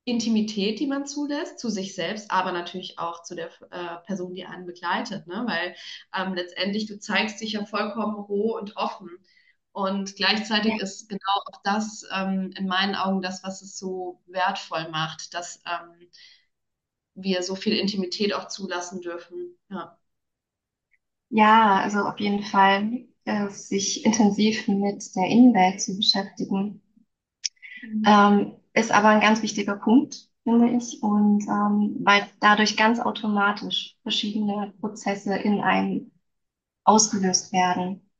Intimität, 0.04 0.80
die 0.80 0.86
man 0.86 1.06
zulässt, 1.06 1.58
zu 1.58 1.68
sich 1.68 1.94
selbst, 1.94 2.30
aber 2.30 2.52
natürlich 2.52 2.98
auch 2.98 3.22
zu 3.22 3.34
der 3.34 3.50
äh, 3.70 3.96
Person, 4.06 4.34
die 4.34 4.46
einen 4.46 4.66
begleitet, 4.66 5.26
ne? 5.26 5.44
Weil 5.46 5.76
ähm, 6.16 6.34
letztendlich 6.34 6.86
du 6.86 6.98
zeigst 6.98 7.40
dich 7.40 7.52
ja 7.52 7.64
vollkommen 7.66 8.16
roh 8.16 8.56
und 8.56 8.76
offen. 8.76 9.10
Und 9.72 10.16
gleichzeitig 10.16 10.74
Ja, 10.74 10.78
ist 10.80 11.08
genau 11.08 11.22
auch 11.46 11.60
das 11.64 12.04
ähm, 12.12 12.50
in 12.56 12.66
meinen 12.66 12.94
Augen 12.96 13.22
das, 13.22 13.42
was 13.44 13.62
es 13.62 13.78
so 13.78 14.20
wertvoll 14.26 14.88
macht, 14.90 15.34
dass 15.34 15.62
ähm, 15.66 16.08
wir 17.14 17.42
so 17.42 17.54
viel 17.54 17.76
Intimität 17.76 18.32
auch 18.32 18.48
zulassen 18.48 19.02
dürfen. 19.02 19.58
Ja. 19.68 19.98
ja, 21.30 21.80
also 21.80 22.00
auf 22.00 22.18
jeden 22.20 22.42
Fall, 22.44 23.06
äh, 23.24 23.48
sich 23.50 24.04
intensiv 24.04 24.68
mit 24.68 25.14
der 25.16 25.26
Innenwelt 25.28 25.80
zu 25.82 25.96
beschäftigen, 25.96 26.82
Mhm. 27.82 28.04
ähm, 28.04 28.52
ist 28.74 28.90
aber 28.92 29.08
ein 29.08 29.20
ganz 29.20 29.42
wichtiger 29.42 29.76
Punkt, 29.76 30.28
finde 30.44 30.70
ich. 30.76 31.02
Und 31.02 31.42
ähm, 31.48 31.96
weil 32.04 32.26
dadurch 32.40 32.76
ganz 32.76 33.00
automatisch 33.00 33.96
verschiedene 34.02 34.72
Prozesse 34.80 35.36
in 35.36 35.60
einem 35.60 36.10
ausgelöst 36.84 37.52
werden. 37.52 38.10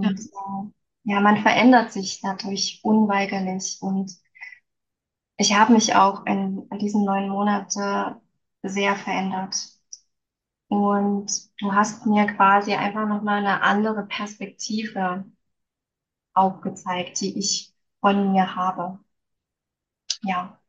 Ja. 0.00 0.10
Und 0.10 0.20
äh, 0.20 0.70
ja, 1.06 1.20
man 1.20 1.38
verändert 1.38 1.90
sich 1.92 2.20
dadurch 2.20 2.80
unweigerlich. 2.82 3.78
Und 3.80 4.12
ich 5.38 5.54
habe 5.54 5.72
mich 5.72 5.94
auch 5.94 6.26
in, 6.26 6.66
in 6.70 6.78
diesen 6.78 7.04
neun 7.04 7.28
Monaten 7.28 8.16
sehr 8.62 8.96
verändert. 8.96 9.56
Und 10.68 11.28
du 11.60 11.72
hast 11.72 12.06
mir 12.06 12.26
quasi 12.28 12.74
einfach 12.74 13.08
nochmal 13.08 13.38
eine 13.38 13.62
andere 13.62 14.06
Perspektive 14.06 15.24
aufgezeigt, 16.34 17.20
die 17.20 17.36
ich 17.38 17.74
von 18.00 18.30
mir 18.32 18.54
habe. 18.54 19.00
Ja, 20.22 20.60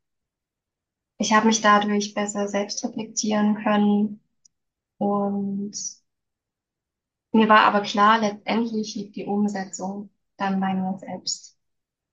ich 1.20 1.32
habe 1.34 1.46
mich 1.48 1.62
dadurch 1.62 2.14
besser 2.16 2.48
selbst 2.48 2.84
reflektieren 2.84 3.56
können. 3.64 4.20
Und 5.00 5.74
mir 7.32 7.48
war 7.50 7.62
aber 7.62 7.82
klar, 7.84 8.20
letztendlich 8.20 8.96
liegt 8.96 9.16
die 9.16 9.26
Umsetzung 9.26 10.10
dann 10.38 10.60
bei 10.60 10.74
mir 10.74 10.98
selbst. 11.00 11.58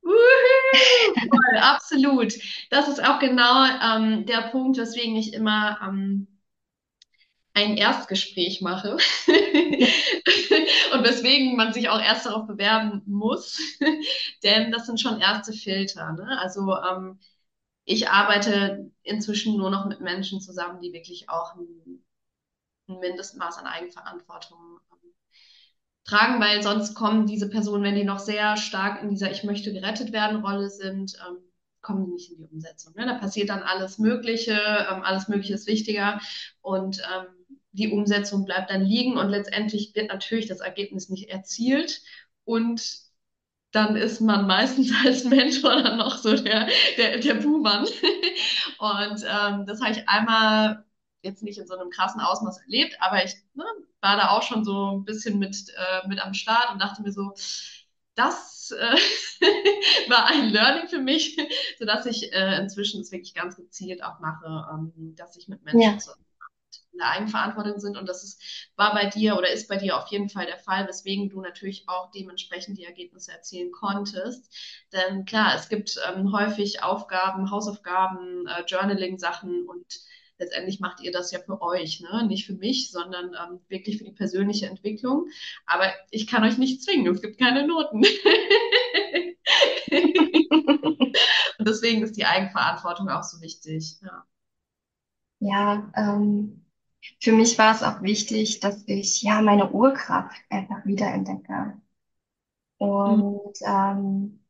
Voll, 0.03 1.59
absolut. 1.61 2.35
Das 2.71 2.89
ist 2.89 3.03
auch 3.03 3.19
genau 3.19 3.65
ähm, 3.83 4.27
der 4.27 4.49
Punkt, 4.51 4.79
weswegen 4.79 5.17
ich 5.17 5.33
immer 5.33 5.79
ähm, 5.83 6.29
ein 7.55 7.77
Erstgespräch 7.77 8.61
mache 8.63 8.93
und 10.93 11.05
weswegen 11.05 11.57
man 11.57 11.73
sich 11.73 11.89
auch 11.89 12.01
erst 12.01 12.27
darauf 12.27 12.47
bewerben 12.47 13.03
muss, 13.07 13.59
denn 14.43 14.73
das 14.73 14.87
sind 14.87 15.01
schon 15.01 15.21
erste 15.21 15.53
Filter. 15.53 16.13
Ne? 16.13 16.39
Also 16.41 16.77
ähm, 16.77 17.21
ich 17.85 18.09
arbeite 18.09 18.91
inzwischen 19.03 19.57
nur 19.57 19.71
noch 19.71 19.87
mit 19.87 20.01
Menschen 20.01 20.41
zusammen, 20.41 20.81
die 20.81 20.93
wirklich 20.93 21.29
auch 21.29 21.55
ein, 21.55 22.05
ein 22.89 22.99
Mindestmaß 22.99 23.59
an 23.59 23.67
Eigenverantwortung 23.67 24.81
tragen, 26.05 26.41
weil 26.41 26.63
sonst 26.63 26.95
kommen 26.95 27.27
diese 27.27 27.49
Personen, 27.49 27.85
wenn 27.85 27.95
die 27.95 28.05
noch 28.05 28.19
sehr 28.19 28.57
stark 28.57 29.03
in 29.03 29.11
dieser 29.11 29.31
Ich 29.31 29.45
möchte 29.45 29.73
gerettet 29.73 30.13
werden 30.13 30.45
Rolle 30.45 30.71
sind, 30.71 31.17
ähm, 31.27 31.39
kommen 31.81 32.07
die 32.07 32.13
nicht 32.13 32.31
in 32.33 32.39
die 32.39 32.45
Umsetzung. 32.45 32.95
Ne? 32.97 33.07
Da 33.07 33.15
passiert 33.15 33.51
dann 33.51 33.63
alles 33.63 33.99
Mögliche, 33.99 34.53
ähm, 34.53 35.03
alles 35.03 35.29
Mögliche 35.29 35.55
ist 35.55 35.67
wichtiger 35.67 36.21
und 36.61 36.99
ähm, 37.15 37.27
die 37.73 37.91
Umsetzung 37.91 38.45
bleibt 38.45 38.71
dann 38.71 38.83
liegen 38.83 39.17
und 39.17 39.29
letztendlich 39.29 39.95
wird 39.95 40.09
natürlich 40.09 40.47
das 40.47 40.61
Ergebnis 40.61 41.09
nicht 41.09 41.29
erzielt 41.31 42.03
und 42.45 43.05
dann 43.73 43.97
ist 43.97 44.21
man 44.21 44.47
meistens 44.47 44.93
als 45.05 45.25
Mentor 45.25 45.83
dann 45.83 45.99
noch 45.99 46.19
so 46.19 46.37
der, 46.37 46.69
der, 46.97 47.19
der 47.19 47.35
Buhmann. 47.35 47.85
Und 48.79 49.25
ähm, 49.25 49.67
das 49.67 49.81
habe 49.81 49.93
ich 49.93 50.09
einmal 50.09 50.85
jetzt 51.23 51.43
nicht 51.43 51.59
in 51.59 51.67
so 51.67 51.75
einem 51.77 51.91
krassen 51.91 52.21
Ausmaß 52.21 52.59
erlebt, 52.63 52.97
aber 53.01 53.25
ich 53.25 53.35
ne, 53.55 53.65
war 54.05 54.17
da 54.19 54.31
auch 54.31 54.43
schon 54.43 54.65
so 54.65 54.93
ein 54.99 55.05
bisschen 55.05 55.39
mit, 55.41 55.57
äh, 55.77 56.07
mit 56.09 56.21
am 56.21 56.35
Start 56.35 56.71
und 56.73 56.81
dachte 56.81 57.03
mir 57.03 57.13
so, 57.13 57.33
das 58.15 58.71
äh, 58.73 58.97
war 60.11 60.27
ein 60.27 60.51
Learning 60.51 60.89
für 60.89 60.99
mich, 61.01 61.37
sodass 61.79 62.07
ich 62.07 62.33
äh, 62.33 62.59
inzwischen 62.61 63.01
es 63.01 63.11
wirklich 63.13 63.35
ganz 63.35 63.57
gezielt 63.57 64.05
auch 64.05 64.21
mache, 64.21 64.67
ähm, 64.73 65.15
dass 65.17 65.37
ich 65.37 65.49
mit 65.49 65.65
Menschen 65.65 65.97
Ja, 65.97 65.99
in 66.93 66.99
der 66.99 67.11
Eigenverantwortung 67.11 67.81
sind. 67.81 67.97
Und 67.97 68.09
das 68.09 68.23
ist, 68.25 68.43
war 68.77 68.95
bei 68.95 69.07
dir 69.07 69.37
oder 69.37 69.51
ist 69.51 69.69
bei 69.69 69.77
dir 69.77 69.97
auf 69.99 70.09
jeden 70.09 70.29
Fall 70.29 70.47
der 70.47 70.59
Fall, 70.59 70.87
weswegen 70.89 71.29
du 71.29 71.41
natürlich 71.41 71.89
auch 71.89 72.11
dementsprechend 72.13 72.79
die 72.79 72.85
Ergebnisse 72.85 73.33
erzielen 73.33 73.73
konntest. 73.73 74.53
Denn 74.93 75.25
klar, 75.25 75.55
es 75.57 75.69
gibt 75.69 75.99
ähm, 76.09 76.33
häufig 76.33 76.83
Aufgaben, 76.83 77.51
Hausaufgaben, 77.51 78.47
äh, 78.47 78.63
Journaling-Sachen 78.67 79.67
und 79.69 79.87
letztendlich 80.45 80.81
macht 80.81 81.01
ihr 81.01 81.13
das 81.13 81.33
ja 81.33 81.39
für 81.41 81.61
euch, 81.63 82.01
ne? 82.01 82.27
Nicht 82.27 82.47
für 82.47 82.55
mich, 82.55 82.91
sondern 82.91 83.35
ähm, 83.35 83.61
wirklich 83.69 83.99
für 83.99 84.05
die 84.05 84.13
persönliche 84.13 84.67
Entwicklung. 84.67 85.27
Aber 85.67 85.93
ich 86.11 86.27
kann 86.27 86.45
euch 86.45 86.59
nicht 86.59 86.83
zwingen, 86.83 87.13
es 87.13 87.23
gibt 87.23 87.39
keine 87.39 87.67
Noten. 87.67 87.99
und 91.59 91.69
deswegen 91.69 92.03
ist 92.03 92.17
die 92.17 92.27
Eigenverantwortung 92.27 93.09
auch 93.09 93.23
so 93.23 93.41
wichtig. 93.41 93.97
Ja. 94.03 94.27
ja, 95.41 95.93
ähm, 95.97 96.65
für 97.21 97.33
mich 97.33 97.59
war 97.59 97.75
es 97.75 97.83
auch 97.83 98.03
wichtig, 98.03 98.61
dass 98.61 98.85
ich 98.87 99.23
ja 99.23 99.43
meine 99.43 99.71
Urkraft 99.71 100.37
einfach 100.51 100.85
wiederentdecke. 100.85 101.75
Mhm. 102.81 102.87
Und 102.87 103.59
ähm, 103.63 104.41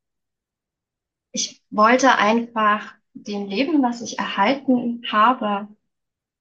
ich 1.33 1.62
wollte 1.70 2.16
einfach 2.16 2.94
dem 3.14 3.46
Leben, 3.46 3.83
was 3.83 4.02
ich 4.02 4.18
erhalten 4.18 5.02
habe, 5.11 5.68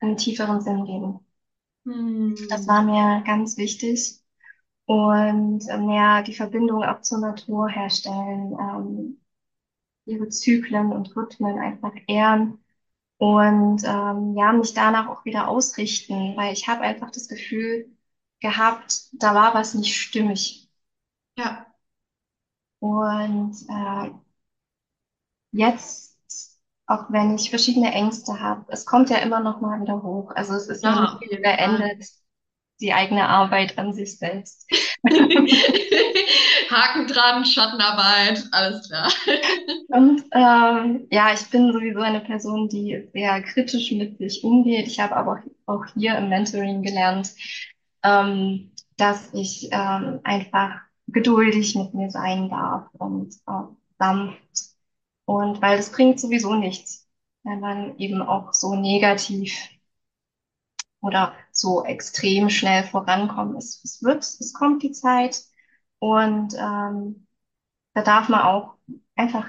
einen 0.04 0.18
tieferen 0.18 0.62
Sinn 0.62 0.86
geben. 0.86 1.20
Hm. 1.86 2.36
Das 2.50 2.68
war 2.68 2.84
mir 2.84 3.24
ganz 3.26 3.58
wichtig. 3.58 4.22
Und 4.86 5.68
äh, 5.70 5.78
mehr 5.80 6.24
die 6.24 6.34
Verbindung 6.36 6.84
auch 6.84 7.02
zur 7.02 7.20
Natur 7.20 7.70
herstellen, 7.70 8.54
ähm, 8.60 9.22
ihre 10.06 10.30
Zyklen 10.30 10.92
und 10.94 11.16
Rhythmen 11.16 11.60
einfach 11.60 11.94
ehren 12.08 12.60
und 13.20 13.84
ähm, 13.86 14.36
ja, 14.38 14.54
mich 14.54 14.74
danach 14.76 15.10
auch 15.10 15.26
wieder 15.26 15.48
ausrichten, 15.50 16.36
weil 16.38 16.54
ich 16.54 16.68
habe 16.70 16.82
einfach 16.84 17.12
das 17.12 17.28
Gefühl 17.30 17.92
gehabt, 18.42 19.10
da 19.14 19.36
war 19.36 19.54
was 19.56 19.76
nicht 19.76 19.96
stimmig. 19.98 20.70
Ja, 21.38 21.68
Und 22.80 23.56
äh, 23.70 24.12
jetzt, 25.52 26.13
auch 26.94 27.06
wenn 27.10 27.36
ich 27.36 27.50
verschiedene 27.50 27.92
Ängste 27.92 28.40
habe, 28.40 28.66
es 28.70 28.86
kommt 28.86 29.10
ja 29.10 29.18
immer 29.18 29.40
noch 29.40 29.62
mal 29.62 29.82
wieder 29.82 30.04
hoch. 30.04 30.32
Also 30.36 30.54
es 30.54 30.68
ist 30.68 30.84
ja 30.84 31.02
nicht 31.02 31.32
Fall. 31.32 31.42
beendet, 31.42 32.06
die 32.80 32.94
eigene 32.94 33.28
Arbeit 33.28 33.78
an 33.78 33.94
sich 33.94 34.18
selbst. 34.18 34.70
Haken 36.70 37.08
dran, 37.08 37.46
Schattenarbeit, 37.46 38.44
alles 38.52 38.88
klar. 38.88 39.12
Und 39.88 40.24
ähm, 40.32 41.08
ja, 41.12 41.34
ich 41.34 41.50
bin 41.50 41.72
sowieso 41.72 42.00
eine 42.02 42.22
Person, 42.22 42.70
die 42.70 43.10
sehr 43.14 43.42
kritisch 43.42 43.92
mit 43.92 44.18
sich 44.18 44.44
umgeht. 44.44 44.88
Ich 44.88 45.00
habe 45.00 45.16
aber 45.16 45.44
auch 45.66 45.86
hier 45.96 46.18
im 46.18 46.30
Mentoring 46.30 46.84
gelernt, 46.84 47.32
ähm, 48.04 48.72
dass 48.98 49.34
ich 49.34 49.70
ähm, 49.72 50.20
einfach 50.24 50.82
geduldig 51.08 51.76
mit 51.76 51.94
mir 51.94 52.10
sein 52.12 52.50
darf 52.50 52.88
und 52.94 53.34
äh, 53.48 53.64
sanft. 54.00 54.73
Und 55.26 55.62
weil 55.62 55.78
das 55.78 55.92
bringt 55.92 56.20
sowieso 56.20 56.56
nichts, 56.56 57.08
wenn 57.44 57.60
man 57.60 57.98
eben 57.98 58.22
auch 58.22 58.54
so 58.54 58.76
negativ 58.76 59.54
oder 61.02 61.34
so 61.52 61.84
extrem 61.86 62.50
schnell 62.50 62.84
vorankommt. 62.84 63.58
Es, 63.58 63.84
es 63.84 64.02
wird, 64.04 64.24
es 64.24 64.54
kommt 64.54 64.84
die 64.84 64.92
Zeit 64.92 65.44
und 66.00 66.54
ähm, 66.56 67.28
da 67.94 68.04
darf 68.04 68.30
man 68.30 68.42
auch 68.42 68.76
einfach 69.16 69.48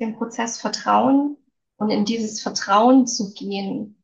dem 0.00 0.16
Prozess 0.16 0.60
vertrauen 0.60 1.36
und 1.76 1.90
in 1.90 2.04
dieses 2.04 2.42
Vertrauen 2.42 3.06
zu 3.06 3.34
gehen. 3.34 4.02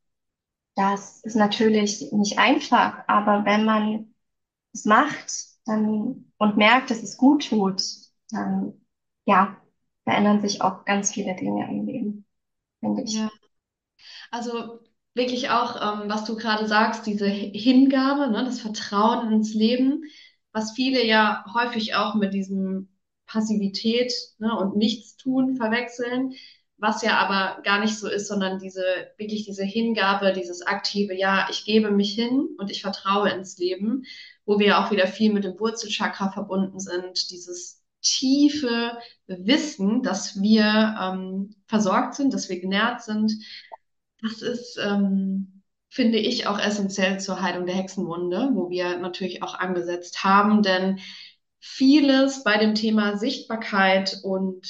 Das 0.76 1.22
ist 1.22 1.36
natürlich 1.36 2.12
nicht 2.12 2.38
einfach, 2.38 3.04
aber 3.08 3.44
wenn 3.44 3.64
man 3.64 4.14
es 4.74 4.84
macht, 4.86 5.32
dann 5.66 6.32
und 6.38 6.56
merkt, 6.56 6.90
dass 6.90 7.02
es 7.02 7.16
gut 7.16 7.48
tut, 7.50 7.82
dann 8.30 8.74
ja, 9.26 9.56
verändern 10.04 10.40
sich 10.40 10.62
auch 10.62 10.84
ganz 10.84 11.12
viele 11.12 11.34
Dinge 11.36 11.68
im 11.68 11.86
Leben, 11.86 12.26
finde 12.80 13.02
ich. 13.02 13.14
Ja. 13.14 13.30
Also 14.30 14.80
wirklich 15.14 15.50
auch, 15.50 15.76
ähm, 15.76 16.08
was 16.08 16.24
du 16.24 16.36
gerade 16.36 16.66
sagst, 16.66 17.06
diese 17.06 17.26
Hingabe, 17.26 18.30
ne, 18.30 18.44
das 18.44 18.60
Vertrauen 18.60 19.32
ins 19.32 19.54
Leben, 19.54 20.04
was 20.52 20.72
viele 20.72 21.04
ja 21.04 21.44
häufig 21.54 21.94
auch 21.94 22.14
mit 22.14 22.34
diesem 22.34 22.88
Passivität, 23.26 24.12
ne, 24.38 24.56
und 24.56 24.76
Nichtstun 24.76 25.56
verwechseln, 25.56 26.34
was 26.78 27.02
ja 27.02 27.18
aber 27.18 27.62
gar 27.62 27.78
nicht 27.80 27.96
so 27.96 28.08
ist, 28.08 28.26
sondern 28.26 28.58
diese, 28.58 28.82
wirklich 29.16 29.44
diese 29.44 29.64
Hingabe, 29.64 30.32
dieses 30.32 30.62
aktive, 30.62 31.14
ja, 31.14 31.46
ich 31.50 31.64
gebe 31.64 31.90
mich 31.92 32.14
hin 32.14 32.48
und 32.58 32.70
ich 32.70 32.82
vertraue 32.82 33.30
ins 33.30 33.56
Leben, 33.58 34.04
wo 34.44 34.58
wir 34.58 34.78
auch 34.78 34.90
wieder 34.90 35.06
viel 35.06 35.32
mit 35.32 35.44
dem 35.44 35.58
Wurzelchakra 35.60 36.32
verbunden 36.32 36.80
sind, 36.80 37.30
dieses 37.30 37.81
tiefe 38.02 38.98
Wissen, 39.26 40.02
dass 40.02 40.40
wir 40.40 40.96
ähm, 41.00 41.54
versorgt 41.66 42.14
sind, 42.14 42.34
dass 42.34 42.48
wir 42.48 42.60
genährt 42.60 43.02
sind 43.02 43.32
das 44.22 44.40
ist, 44.40 44.78
ähm, 44.78 45.62
finde 45.90 46.18
ich, 46.18 46.46
auch 46.46 46.58
essentiell 46.58 47.20
zur 47.20 47.42
Heilung 47.42 47.66
der 47.66 47.74
Hexenwunde, 47.74 48.50
wo 48.54 48.70
wir 48.70 48.96
natürlich 48.98 49.42
auch 49.42 49.54
angesetzt 49.54 50.24
haben, 50.24 50.62
denn 50.62 51.00
vieles 51.58 52.44
bei 52.44 52.56
dem 52.56 52.74
Thema 52.74 53.16
Sichtbarkeit 53.16 54.20
und 54.22 54.66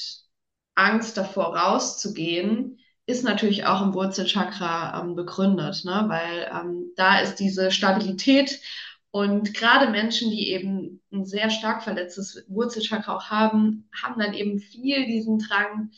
Angst 0.75 1.17
davor 1.17 1.57
rauszugehen, 1.57 2.79
ist 3.07 3.25
natürlich 3.25 3.67
auch 3.67 3.83
im 3.83 3.95
Wurzelchakra 3.95 5.01
ähm, 5.01 5.15
begründet, 5.15 5.85
ne? 5.85 6.05
weil 6.09 6.51
ähm, 6.51 6.93
da 6.97 7.19
ist 7.21 7.37
diese 7.37 7.71
Stabilität 7.71 8.61
und 9.13 9.53
gerade 9.53 9.91
Menschen, 9.91 10.31
die 10.31 10.49
eben 10.53 11.03
ein 11.13 11.27
sehr 11.27 11.51
stark 11.51 11.83
verletztes 11.85 12.45
Wurzelchakra 12.49 13.15
auch 13.15 13.25
haben, 13.27 13.87
haben 14.03 14.19
dann 14.19 14.33
eben 14.33 14.59
viel 14.59 15.07
diesen 15.07 15.39
Drang, 15.39 15.91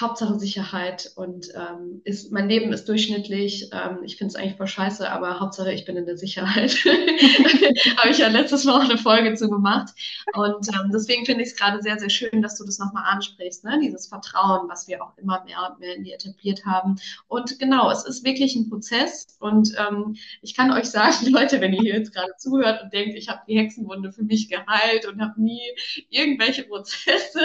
Hauptsache 0.00 0.38
Sicherheit 0.38 1.12
und 1.16 1.48
ähm, 1.54 2.00
ist, 2.04 2.32
mein 2.32 2.48
Leben 2.48 2.72
ist 2.72 2.88
durchschnittlich. 2.88 3.70
Ähm, 3.72 3.98
ich 4.04 4.16
finde 4.16 4.32
es 4.32 4.36
eigentlich 4.36 4.56
voll 4.56 4.66
scheiße, 4.66 5.10
aber 5.10 5.40
Hauptsache 5.40 5.72
ich 5.72 5.84
bin 5.84 5.96
in 5.96 6.06
der 6.06 6.16
Sicherheit. 6.16 6.72
Habe 7.96 8.10
ich 8.10 8.18
ja 8.18 8.28
letztes 8.28 8.64
Mal 8.64 8.78
auch 8.78 8.88
eine 8.88 8.98
Folge 8.98 9.34
zu 9.34 9.50
gemacht. 9.50 9.90
Und 10.34 10.68
ähm, 10.68 10.90
deswegen 10.92 11.26
finde 11.26 11.42
ich 11.42 11.50
es 11.50 11.56
gerade 11.56 11.82
sehr, 11.82 11.98
sehr 11.98 12.10
schön, 12.10 12.42
dass 12.42 12.56
du 12.56 12.64
das 12.64 12.78
nochmal 12.78 13.04
ansprichst, 13.06 13.64
ne? 13.64 13.78
Dieses 13.82 14.06
Vertrauen, 14.06 14.68
was 14.68 14.88
wir 14.88 15.02
auch 15.04 15.16
immer 15.18 15.44
mehr 15.44 15.70
und 15.70 15.80
mehr 15.80 15.96
in 15.96 16.04
die 16.04 16.12
etabliert 16.12 16.64
haben. 16.64 16.96
Und 17.28 17.58
genau, 17.58 17.90
es 17.90 18.04
ist 18.04 18.24
wirklich 18.24 18.56
ein 18.56 18.68
Prozess. 18.68 19.36
Und 19.40 19.74
ähm, 19.78 20.16
ich 20.42 20.56
kann 20.56 20.72
euch 20.72 20.86
sagen, 20.86 21.26
Leute, 21.26 21.60
wenn 21.60 21.72
ihr 21.72 21.82
hier 21.82 21.94
jetzt 21.94 22.14
gerade 22.14 22.32
zuhört 22.38 22.82
und 22.82 22.92
denkt, 22.92 23.16
ich 23.16 23.28
habe 23.28 23.40
die 23.46 23.58
Hexenwunde 23.58 24.12
für 24.12 24.22
mich 24.22 24.48
geheilt 24.48 25.06
und 25.06 25.20
habe 25.20 25.40
nie 25.40 25.62
irgendwelche 26.08 26.64
Prozesse, 26.64 27.40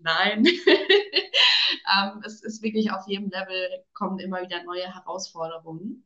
nein. 0.00 0.46
ähm, 1.96 2.22
es 2.24 2.42
ist 2.42 2.62
wirklich 2.62 2.92
auf 2.92 3.06
jedem 3.06 3.30
Level 3.30 3.84
kommen 3.94 4.18
immer 4.18 4.42
wieder 4.42 4.62
neue 4.64 4.92
Herausforderungen. 4.94 6.04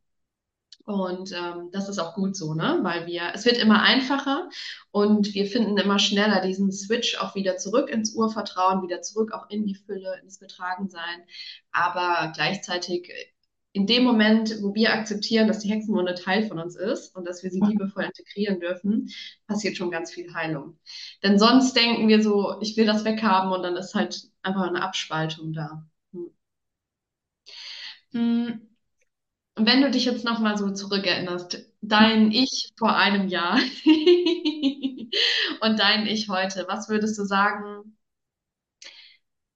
Und 0.85 1.33
ähm, 1.33 1.71
das 1.71 1.88
ist 1.88 1.99
auch 1.99 2.14
gut 2.14 2.37
so, 2.37 2.55
ne? 2.55 2.81
Weil 2.83 3.07
wir, 3.07 3.31
es 3.35 3.45
wird 3.45 3.59
immer 3.59 3.83
einfacher 3.83 4.49
und 4.90 5.33
wir 5.33 5.47
finden 5.47 5.79
immer 5.79 6.01
schneller 6.01 6.40
diesen 6.40 6.73
Switch 6.73 7.16
auch 7.21 7.37
wieder 7.37 7.57
zurück 7.57 7.88
ins 7.88 8.14
Urvertrauen, 8.14 8.83
wieder 8.83 9.01
zurück 9.01 9.33
auch 9.33 9.49
in 9.49 9.64
die 9.64 9.77
Fülle, 9.77 10.18
ins 10.23 10.40
Getragensein. 10.40 11.25
Aber 11.71 12.33
gleichzeitig 12.35 13.12
in 13.73 13.87
dem 13.87 14.05
Moment, 14.05 14.63
wo 14.63 14.75
wir 14.75 14.93
akzeptieren, 14.93 15.49
dass 15.49 15.61
die 15.61 15.71
Hexenwunde 15.71 16.15
Teil 16.15 16.47
von 16.47 16.59
uns 16.59 16.77
ist 16.77 17.17
und 17.17 17.27
dass 17.27 17.43
wir 17.43 17.51
sie 17.51 17.61
liebevoll 17.61 18.05
integrieren 18.05 18.61
dürfen, 18.61 19.09
passiert 19.47 19.77
schon 19.77 19.91
ganz 19.91 20.13
viel 20.13 20.33
Heilung. 20.35 20.79
Denn 21.23 21.39
sonst 21.39 21.75
denken 21.75 22.09
wir 22.09 22.23
so, 22.23 22.61
ich 22.61 22.77
will 22.77 22.87
das 22.87 23.05
weghaben 23.05 23.53
und 23.53 23.63
dann 23.63 23.77
ist 23.77 23.95
halt 23.95 24.29
einfach 24.43 24.69
eine 24.69 24.83
Abspaltung 24.83 25.53
da. 25.55 25.87
Hm. 28.13 28.69
Und 29.55 29.67
wenn 29.67 29.83
du 29.83 29.91
dich 29.91 30.07
jetzt 30.07 30.25
nochmal 30.25 30.57
so 30.57 30.71
zurückerinnerst, 30.71 31.59
dein 31.83 32.31
Ich 32.31 32.73
vor 32.79 32.97
einem 32.97 33.29
Jahr 33.29 33.57
und 35.61 35.79
dein 35.79 36.07
Ich 36.07 36.29
heute, 36.29 36.65
was 36.69 36.89
würdest 36.89 37.19
du 37.19 37.25
sagen, 37.25 37.97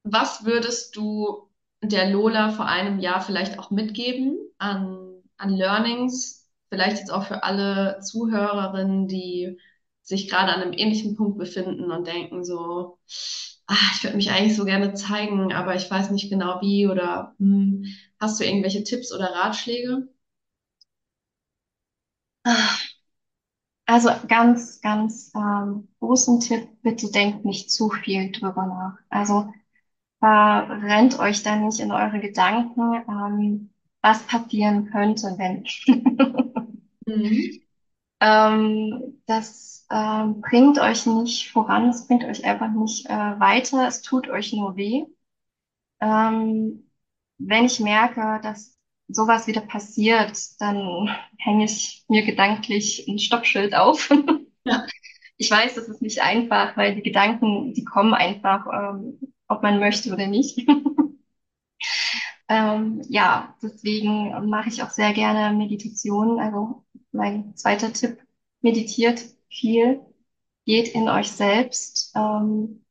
was 0.05 0.45
würdest 0.45 0.97
du 0.97 1.46
der 1.93 2.11
Lola 2.11 2.51
vor 2.53 2.67
einem 2.67 2.99
Jahr 3.01 3.21
vielleicht 3.21 3.59
auch 3.59 3.71
mitgeben 3.71 4.39
an, 4.59 5.23
an 5.39 5.51
Learnings? 5.51 6.49
Vielleicht 6.71 6.99
jetzt 6.99 7.11
auch 7.13 7.27
für 7.27 7.45
alle 7.45 8.01
Zuhörerinnen, 8.01 9.09
die 9.09 9.59
sich 10.03 10.29
gerade 10.29 10.53
an 10.53 10.63
einem 10.63 10.73
ähnlichen 10.73 11.17
Punkt 11.17 11.39
befinden 11.39 11.91
und 11.91 12.07
denken 12.07 12.45
so, 12.45 12.99
ah, 13.67 13.75
ich 13.95 14.05
würde 14.05 14.17
mich 14.17 14.31
eigentlich 14.31 14.57
so 14.57 14.65
gerne 14.65 14.95
zeigen, 14.95 15.53
aber 15.53 15.75
ich 15.77 15.91
weiß 15.91 16.11
nicht 16.11 16.31
genau 16.31 16.61
wie 16.61 16.87
oder 16.89 17.35
hm, 17.39 17.85
hast 18.21 18.41
du 18.41 18.45
irgendwelche 18.45 18.85
Tipps 18.85 19.13
oder 19.13 19.27
Ratschläge? 19.35 20.09
Also 23.87 24.11
ganz, 24.29 24.81
ganz 24.81 25.33
ähm, 25.35 25.89
großen 26.01 26.41
Tipp, 26.41 26.69
bitte 26.83 27.11
denkt 27.11 27.45
nicht 27.45 27.71
zu 27.71 27.89
viel 27.91 28.33
drüber 28.33 28.67
nach. 28.67 28.99
Also 29.11 29.53
verrennt 30.21 31.19
euch 31.19 31.43
da 31.43 31.57
nicht 31.57 31.81
in 31.81 31.93
eure 31.93 32.21
Gedanken, 32.21 33.05
ähm, 33.09 33.71
was 34.03 34.23
passieren 34.25 34.91
könnte, 34.91 35.35
wenn. 35.39 35.65
Mhm. 37.07 37.61
Ähm, 38.21 39.23
das 39.27 39.87
ähm, 39.91 40.41
bringt 40.41 40.79
euch 40.79 41.07
nicht 41.07 41.51
voran, 41.51 41.91
es 41.91 42.07
bringt 42.07 42.25
euch 42.25 42.45
einfach 42.45 42.71
nicht 42.73 43.07
äh, 43.07 43.11
weiter, 43.11 43.87
es 43.87 44.03
tut 44.03 44.29
euch 44.29 44.53
nur 44.55 44.77
weh. 44.77 45.05
Ähm, 46.01 46.91
wenn 47.39 47.65
ich 47.67 47.81
merke, 47.81 48.41
dass 48.43 48.79
sowas 49.09 49.47
wieder 49.47 49.61
passiert, 49.61 50.39
dann 50.61 51.09
hänge 51.39 51.65
ich 51.65 52.05
mir 52.09 52.25
gedanklich 52.25 53.07
ein 53.09 53.19
Stoppschild 53.19 53.75
auf. 53.75 54.11
Ja. 54.65 54.87
Ich 55.39 55.51
weiß, 55.51 55.75
das 55.75 55.87
ist 55.89 56.01
nicht 56.01 56.23
einfach, 56.23 56.79
weil 56.79 56.95
die 56.95 57.03
Gedanken, 57.03 57.75
die 57.75 57.85
kommen 57.85 58.15
einfach, 58.15 58.67
ähm, 58.73 59.21
ob 59.49 59.63
man 59.63 59.81
möchte 59.81 60.13
oder 60.13 60.27
nicht. 60.27 60.67
Ähm, 62.49 63.03
ja, 63.09 63.57
deswegen 63.63 64.49
mache 64.49 64.69
ich 64.69 64.83
auch 64.83 64.91
sehr 64.91 65.13
gerne 65.13 65.57
Meditationen. 65.57 66.39
Also 66.39 66.85
mein 67.13 67.57
zweiter 67.57 67.93
Tipp, 67.93 68.19
meditiert 68.61 69.21
viel, 69.49 70.01
geht 70.65 70.89
in 70.95 71.09
euch 71.09 71.31
selbst, 71.33 72.13
ähm, 72.17 72.85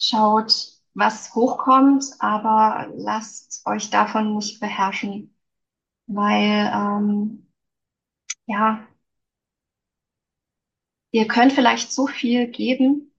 schaut, 0.00 0.54
was 0.94 1.34
hochkommt, 1.34 2.04
aber 2.20 2.88
lasst 2.96 3.62
euch 3.66 3.90
davon 3.90 4.34
nicht 4.36 4.60
beherrschen, 4.60 5.34
weil 6.06 6.70
ähm, 6.74 7.48
ja, 8.46 8.88
ihr 11.12 11.26
könnt 11.28 11.52
vielleicht 11.52 11.92
so 11.92 12.06
viel 12.06 12.48
geben 12.48 13.12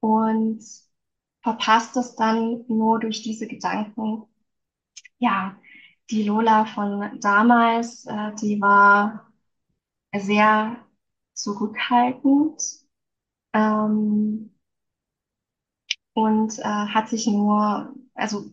und 0.00 0.60
verpasst 1.42 1.96
es 1.96 2.16
dann 2.16 2.64
nur 2.68 3.00
durch 3.00 3.22
diese 3.22 3.46
Gedanken. 3.46 4.24
Ja, 5.18 5.56
die 6.10 6.24
Lola 6.24 6.64
von 6.66 7.20
damals, 7.20 8.06
äh, 8.06 8.34
die 8.40 8.60
war 8.60 9.32
sehr 10.14 10.76
zurückhaltend 11.34 12.62
ähm, 13.54 14.54
und 16.14 16.58
äh, 16.58 16.62
hat 16.62 17.08
sich 17.08 17.26
nur, 17.26 17.94
also 18.14 18.50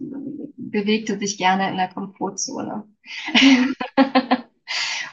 bewegte 0.57 1.17
sich 1.19 1.37
gerne 1.37 1.69
in 1.69 1.77
der 1.77 1.89
Komfortzone. 1.89 2.87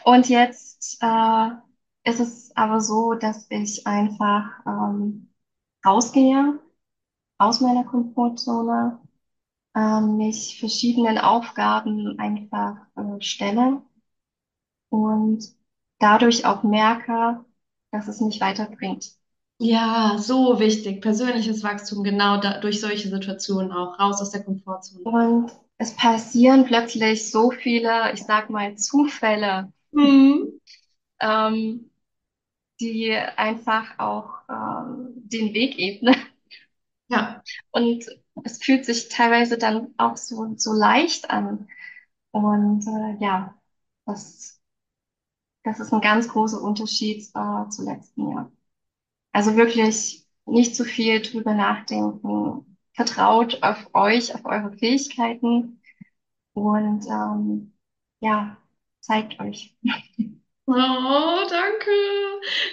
Und 0.04 0.28
jetzt 0.28 0.98
äh, 1.00 1.48
ist 2.04 2.20
es 2.20 2.54
aber 2.56 2.80
so, 2.80 3.14
dass 3.14 3.46
ich 3.50 3.86
einfach 3.86 4.50
ähm, 4.66 5.30
rausgehe 5.84 6.60
aus 7.38 7.60
meiner 7.60 7.84
Komfortzone, 7.84 9.00
ähm, 9.76 10.16
mich 10.18 10.58
verschiedenen 10.60 11.18
Aufgaben 11.18 12.18
einfach 12.20 12.76
äh, 12.96 13.20
stelle 13.22 13.82
und 14.88 15.44
dadurch 15.98 16.44
auch 16.46 16.62
merke, 16.62 17.44
dass 17.90 18.08
es 18.08 18.20
mich 18.20 18.40
weiterbringt. 18.40 19.14
Ja, 19.58 20.16
so 20.18 20.60
wichtig. 20.60 21.00
Persönliches 21.02 21.62
Wachstum, 21.64 22.04
genau 22.04 22.40
da, 22.40 22.58
durch 22.60 22.80
solche 22.80 23.08
Situationen 23.08 23.72
auch. 23.72 23.98
Raus 23.98 24.20
aus 24.20 24.30
der 24.30 24.44
Komfortzone. 24.44 25.04
Und 25.04 25.52
es 25.78 25.94
passieren 25.96 26.64
plötzlich 26.66 27.30
so 27.30 27.50
viele, 27.50 28.12
ich 28.12 28.24
sag 28.24 28.50
mal, 28.50 28.76
Zufälle, 28.76 29.72
Mhm. 29.92 30.58
ähm, 31.20 31.90
die 32.80 33.12
einfach 33.12 33.98
auch 33.98 34.30
ähm, 34.50 35.12
den 35.16 35.54
Weg 35.54 35.78
ebnen. 35.78 36.16
Ja, 37.08 37.42
Und 37.70 38.04
es 38.44 38.58
fühlt 38.62 38.84
sich 38.84 39.08
teilweise 39.08 39.58
dann 39.58 39.94
auch 39.98 40.16
so, 40.16 40.54
so 40.56 40.72
leicht 40.72 41.30
an. 41.30 41.68
Und 42.32 42.86
äh, 42.86 43.24
ja, 43.24 43.54
das, 44.06 44.60
das 45.62 45.80
ist 45.80 45.92
ein 45.92 46.00
ganz 46.00 46.28
großer 46.28 46.60
Unterschied 46.62 47.22
äh, 47.34 47.68
zu 47.70 47.84
letzten 47.84 48.30
Jahr. 48.30 48.52
Also 49.32 49.56
wirklich 49.56 50.26
nicht 50.46 50.76
zu 50.76 50.84
viel 50.84 51.22
drüber 51.22 51.54
nachdenken. 51.54 52.78
Vertraut 52.94 53.62
auf 53.62 53.88
euch, 53.94 54.34
auf 54.34 54.44
eure 54.46 54.72
Fähigkeiten 54.78 55.80
und 56.54 57.06
ähm, 57.08 57.74
ja, 58.20 58.58
zeigt 59.00 59.40
euch. 59.40 59.76
Oh, 60.66 61.46
danke. 61.48 61.90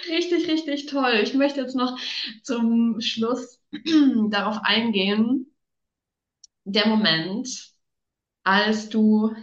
Richtig, 0.08 0.48
richtig 0.48 0.86
toll. 0.86 1.20
Ich 1.22 1.34
möchte 1.34 1.60
jetzt 1.60 1.76
noch 1.76 1.98
zum 2.42 3.00
Schluss 3.00 3.60
darauf 4.30 4.58
eingehen, 4.62 5.54
der 6.64 6.86
Moment, 6.86 7.72
als 8.44 8.88
du 8.88 9.34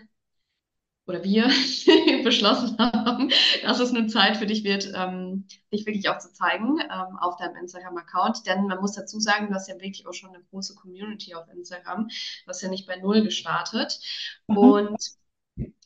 oder 1.06 1.24
wir 1.24 1.46
beschlossen 2.24 2.78
haben, 2.78 3.32
dass 3.64 3.80
es 3.80 3.90
eine 3.90 4.08
Zeit 4.08 4.38
für 4.38 4.46
dich 4.46 4.64
wird, 4.64 4.92
ähm, 4.96 5.48
dich 5.74 5.86
wirklich 5.88 6.08
auch 6.10 6.20
zu 6.20 6.32
zeigen 6.32 6.80
ähm, 6.80 7.18
auf 7.20 7.38
deinem 7.38 7.56
Instagram-Account. 7.56 8.46
Denn 8.46 8.68
man 8.68 8.80
muss 8.80 8.94
dazu 8.94 9.20
sagen, 9.20 9.48
du 9.48 9.56
hast 9.56 9.68
ja 9.68 9.76
wirklich 9.76 10.06
auch 10.08 10.14
schon 10.14 10.30
eine 10.30 10.44
große 10.52 10.76
Community 10.76 11.34
auf 11.34 11.48
Instagram. 11.50 12.08
Du 12.08 12.48
hast 12.48 12.62
ja 12.62 12.70
nicht 12.70 12.88
bei 12.88 12.98
Null 12.98 13.24
gestartet. 13.24 14.00
Mhm. 14.48 14.58
Und 14.58 14.98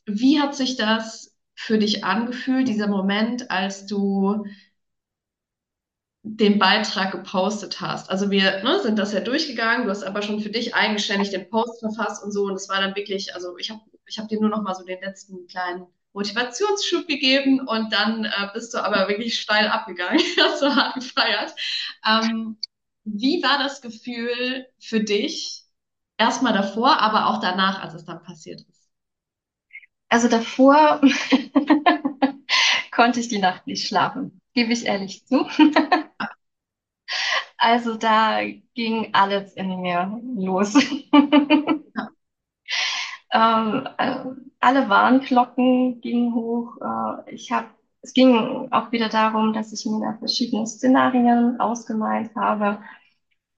wie 0.04 0.40
hat 0.40 0.54
sich 0.54 0.76
das 0.76 1.33
für 1.54 1.78
dich 1.78 2.04
angefühlt, 2.04 2.68
dieser 2.68 2.88
Moment, 2.88 3.50
als 3.50 3.86
du 3.86 4.46
den 6.26 6.58
Beitrag 6.58 7.12
gepostet 7.12 7.80
hast. 7.82 8.10
Also 8.10 8.30
wir 8.30 8.62
ne, 8.62 8.80
sind 8.80 8.98
das 8.98 9.12
ja 9.12 9.20
durchgegangen, 9.20 9.84
du 9.84 9.90
hast 9.90 10.02
aber 10.02 10.22
schon 10.22 10.40
für 10.40 10.48
dich 10.48 10.74
eigenständig 10.74 11.30
den 11.30 11.50
Post 11.50 11.80
verfasst 11.80 12.24
und 12.24 12.32
so 12.32 12.44
und 12.44 12.54
es 12.54 12.68
war 12.68 12.80
dann 12.80 12.96
wirklich, 12.96 13.34
also 13.34 13.58
ich 13.58 13.70
habe 13.70 13.80
ich 14.06 14.18
hab 14.18 14.28
dir 14.28 14.40
nur 14.40 14.48
noch 14.48 14.62
mal 14.62 14.74
so 14.74 14.84
den 14.84 15.00
letzten 15.02 15.46
kleinen 15.46 15.86
Motivationsschub 16.14 17.06
gegeben 17.06 17.60
und 17.60 17.92
dann 17.92 18.24
äh, 18.24 18.48
bist 18.54 18.72
du 18.72 18.78
aber 18.82 19.08
wirklich 19.08 19.38
steil 19.38 19.68
abgegangen, 19.68 20.18
hast 20.40 20.62
du 20.62 20.74
hart 20.74 20.94
gefeiert. 20.94 21.54
Ähm, 22.06 22.56
wie 23.04 23.42
war 23.42 23.58
das 23.58 23.82
Gefühl 23.82 24.66
für 24.78 25.00
dich, 25.00 25.64
erstmal 26.16 26.54
davor, 26.54 27.00
aber 27.00 27.26
auch 27.28 27.40
danach, 27.40 27.82
als 27.82 27.94
es 27.94 28.04
dann 28.06 28.22
passiert 28.22 28.62
ist? 28.62 28.73
Also 30.14 30.28
davor 30.28 31.00
konnte 32.90 33.20
ich 33.20 33.28
die 33.28 33.38
Nacht 33.38 33.66
nicht 33.66 33.86
schlafen, 33.88 34.40
gebe 34.54 34.72
ich 34.72 34.86
ehrlich 34.86 35.26
zu. 35.26 35.46
Also 37.58 37.96
da 37.96 38.40
ging 38.74 39.10
alles 39.12 39.54
in 39.54 39.80
mir 39.80 40.20
los. 40.36 40.74
Ähm, 43.32 43.88
äh, 43.98 44.24
alle 44.60 44.88
Warnglocken 44.88 46.00
gingen 46.00 46.34
hoch. 46.34 46.76
Äh, 46.80 47.34
ich 47.34 47.50
habe, 47.52 47.68
es 48.02 48.12
ging 48.12 48.68
auch 48.70 48.92
wieder 48.92 49.08
darum, 49.08 49.52
dass 49.52 49.72
ich 49.72 49.84
mir 49.86 50.00
da 50.00 50.18
verschiedene 50.18 50.66
Szenarien 50.66 51.58
ausgemalt 51.60 52.34
habe 52.36 52.78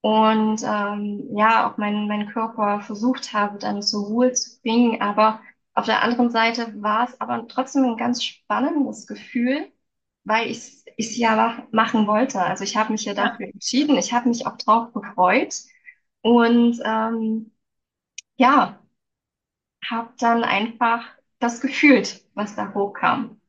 und 0.01 0.63
ähm, 0.65 1.29
ja, 1.37 1.69
auch 1.71 1.77
meinen 1.77 2.07
meinen 2.07 2.29
Körper 2.29 2.81
versucht 2.81 3.33
habe, 3.33 3.57
dann 3.59 3.81
zur 3.83 4.05
Ruhe 4.07 4.33
zu 4.33 4.61
bringen. 4.61 5.01
Aber 5.01 5.41
auf 5.77 5.85
der 5.85 6.03
anderen 6.03 6.31
Seite 6.31 6.73
war 6.81 7.07
es 7.09 7.19
aber 7.21 7.47
trotzdem 7.47 7.85
ein 7.85 7.97
ganz 7.97 8.23
spannendes 8.23 9.07
Gefühl, 9.07 9.71
weil 10.23 10.49
ich 10.51 10.83
es 10.97 11.17
ja 11.17 11.35
mach- 11.35 11.71
machen 11.71 12.07
wollte. 12.07 12.41
Also 12.41 12.63
ich 12.63 12.77
habe 12.77 12.91
mich 12.93 13.05
ja 13.05 13.13
Ja. 13.15 13.29
dafür 13.29 13.47
entschieden. 13.47 13.97
Ich 13.97 14.13
habe 14.13 14.29
mich 14.29 14.47
auch 14.47 14.57
drauf 14.57 14.93
gefreut 14.93 15.55
und 16.21 16.79
ähm, 16.85 17.51
ja, 18.37 18.79
habe 19.89 20.09
dann 20.19 20.43
einfach 20.43 21.03
das 21.39 21.61
gefühlt, 21.61 22.23
was 22.33 22.55
da 22.55 22.73
hochkam. 22.73 23.39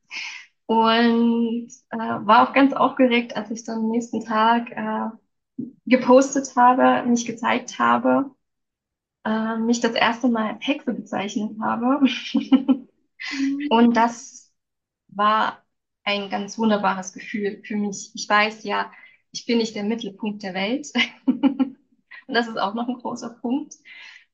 Und 0.67 1.69
äh, 1.91 1.99
war 1.99 2.49
auch 2.51 2.55
ganz 2.55 2.75
aufgeregt, 2.75 3.37
als 3.37 3.51
ich 3.53 3.65
dann 3.65 3.79
am 3.81 3.91
nächsten 3.91 4.25
Tag 4.25 4.71
äh, 4.73 5.11
gepostet 5.87 6.55
habe, 6.57 7.09
mich 7.09 7.27
gezeigt 7.27 7.79
habe, 7.79 8.31
äh, 9.29 9.59
mich 9.59 9.81
das 9.81 9.93
erste 9.93 10.29
Mal 10.29 10.55
als 10.55 10.67
Hexe 10.67 10.95
bezeichnet 10.95 11.59
habe. 11.61 12.01
Und 13.71 13.97
das 13.97 14.53
war 15.09 15.65
ein 16.05 16.31
ganz 16.31 16.59
wunderbares 16.59 17.13
Gefühl 17.13 17.63
für 17.65 17.77
mich. 17.77 18.13
Ich 18.15 18.29
weiß 18.29 18.65
ja, 18.65 18.91
ich 19.33 19.47
bin 19.47 19.59
nicht 19.59 19.75
der 19.75 19.85
Mittelpunkt 19.85 20.43
der 20.43 20.55
Welt. 20.55 20.89
Und 21.27 22.35
das 22.35 22.49
ist 22.49 22.59
auch 22.59 22.75
noch 22.75 22.89
ein 22.89 22.99
großer 22.99 23.31
Punkt, 23.31 23.75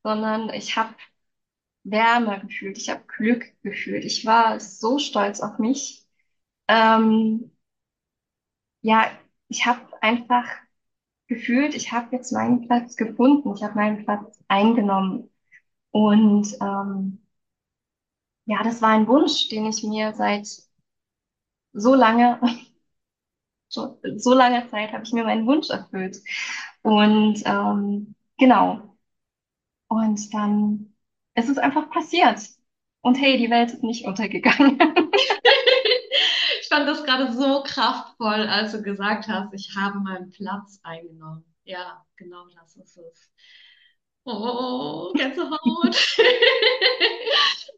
sondern 0.03 0.51
ich 0.51 0.77
habe 0.77 0.95
Wärme 1.85 2.41
gefühlt, 2.41 2.79
ich 2.79 2.91
habe 2.91 3.05
Glück 3.07 3.45
gefühlt. 3.63 4.05
Ich 4.05 4.25
war 4.27 4.61
so 4.61 4.99
stolz 4.99 5.41
auf 5.41 5.59
mich. 5.59 6.07
Ähm, 6.69 7.53
ja, 8.83 9.11
ich 9.49 9.67
habe 9.67 9.81
einfach 10.03 10.47
gefühlt, 11.29 11.75
ich 11.75 11.93
habe 11.93 12.15
jetzt 12.17 12.33
meinen 12.33 12.67
Platz 12.67 12.97
gefunden, 12.97 13.55
ich 13.55 13.63
habe 13.63 13.75
meinen 13.75 14.05
Platz 14.05 14.43
eingenommen. 14.49 15.31
Und 15.93 16.57
ähm, 16.61 17.21
ja, 18.47 18.63
das 18.63 18.81
war 18.83 18.91
ein 18.91 19.07
Wunsch, 19.07 19.49
den 19.49 19.67
ich 19.67 19.83
mir 19.83 20.13
seit 20.15 20.47
so 21.73 21.95
lange, 21.95 22.41
so, 23.69 24.01
so 24.17 24.35
langer 24.35 24.69
Zeit 24.71 24.93
habe 24.93 25.05
ich 25.05 25.13
mir 25.13 25.25
meinen 25.25 25.47
Wunsch 25.47 25.71
erfüllt. 25.71 26.19
Und 26.83 27.43
ähm, 27.45 28.15
genau. 28.39 28.97
Und 29.89 30.33
dann 30.35 30.95
ist 31.35 31.49
es 31.49 31.59
einfach 31.59 31.91
passiert. 31.91 32.41
Und 33.03 33.17
hey, 33.17 33.39
die 33.39 33.51
Welt 33.51 33.73
ist 33.73 33.83
nicht 33.83 34.07
untergegangen. 34.07 34.79
Fand 36.75 36.89
das 36.89 37.05
gerade 37.05 37.33
so 37.33 37.63
kraftvoll, 37.63 38.49
als 38.49 38.73
du 38.73 38.83
gesagt 38.83 39.29
hast, 39.29 39.55
ich 39.55 39.77
habe 39.77 40.01
meinen 40.01 40.31
Platz 40.31 40.81
eingenommen. 40.83 41.45
Ja, 41.63 42.05
genau 42.17 42.47
das 42.53 42.75
ist 42.75 42.99
es. 42.99 43.31
Oh, 44.25 45.13
Gänsehaut. 45.15 46.17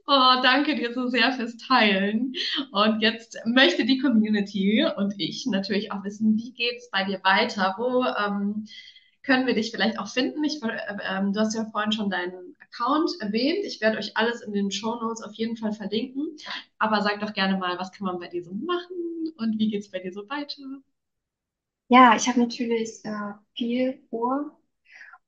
Oh, 0.08 0.40
danke 0.40 0.76
dir 0.76 0.94
so 0.94 1.08
sehr 1.08 1.32
fürs 1.32 1.56
Teilen. 1.56 2.32
Und 2.70 3.00
jetzt 3.00 3.36
möchte 3.44 3.84
die 3.84 3.98
Community 3.98 4.86
und 4.96 5.12
ich 5.18 5.46
natürlich 5.46 5.90
auch 5.90 6.04
wissen, 6.04 6.36
wie 6.36 6.52
geht 6.52 6.76
es 6.76 6.88
bei 6.90 7.02
dir 7.02 7.18
weiter? 7.24 7.74
Wo 7.76 8.04
ähm, 8.04 8.68
können 9.26 9.46
wir 9.46 9.54
dich 9.54 9.70
vielleicht 9.72 9.98
auch 9.98 10.08
finden? 10.08 10.44
Ich, 10.44 10.62
äh, 10.62 10.78
ähm, 11.10 11.32
du 11.32 11.40
hast 11.40 11.54
ja 11.54 11.66
vorhin 11.66 11.92
schon 11.92 12.10
deinen 12.10 12.56
Account 12.60 13.10
erwähnt. 13.20 13.64
Ich 13.66 13.80
werde 13.80 13.98
euch 13.98 14.16
alles 14.16 14.40
in 14.42 14.52
den 14.52 14.70
Show 14.70 14.94
Notes 14.96 15.22
auf 15.22 15.34
jeden 15.34 15.56
Fall 15.56 15.72
verlinken. 15.72 16.36
Aber 16.78 17.02
sag 17.02 17.20
doch 17.20 17.34
gerne 17.34 17.58
mal, 17.58 17.78
was 17.78 17.92
kann 17.92 18.06
man 18.06 18.18
bei 18.20 18.28
dir 18.28 18.44
so 18.44 18.52
machen 18.54 18.96
und 19.38 19.58
wie 19.58 19.70
geht 19.70 19.82
es 19.82 19.90
bei 19.90 19.98
dir 19.98 20.12
so 20.12 20.28
weiter? 20.30 20.62
Ja, 21.88 22.16
ich 22.16 22.28
habe 22.28 22.40
natürlich 22.40 23.04
äh, 23.04 23.32
viel 23.56 24.02
vor. 24.10 24.58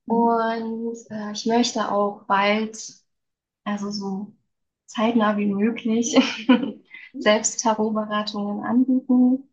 Und 0.07 0.97
äh, 1.11 1.31
ich 1.33 1.45
möchte 1.45 1.91
auch 1.91 2.23
bald, 2.25 2.77
also 3.65 3.91
so 3.91 4.33
zeitnah 4.87 5.37
wie 5.37 5.47
möglich, 5.47 6.15
selbst 7.19 7.61
Tarotberatungen 7.61 8.63
anbieten, 8.65 9.49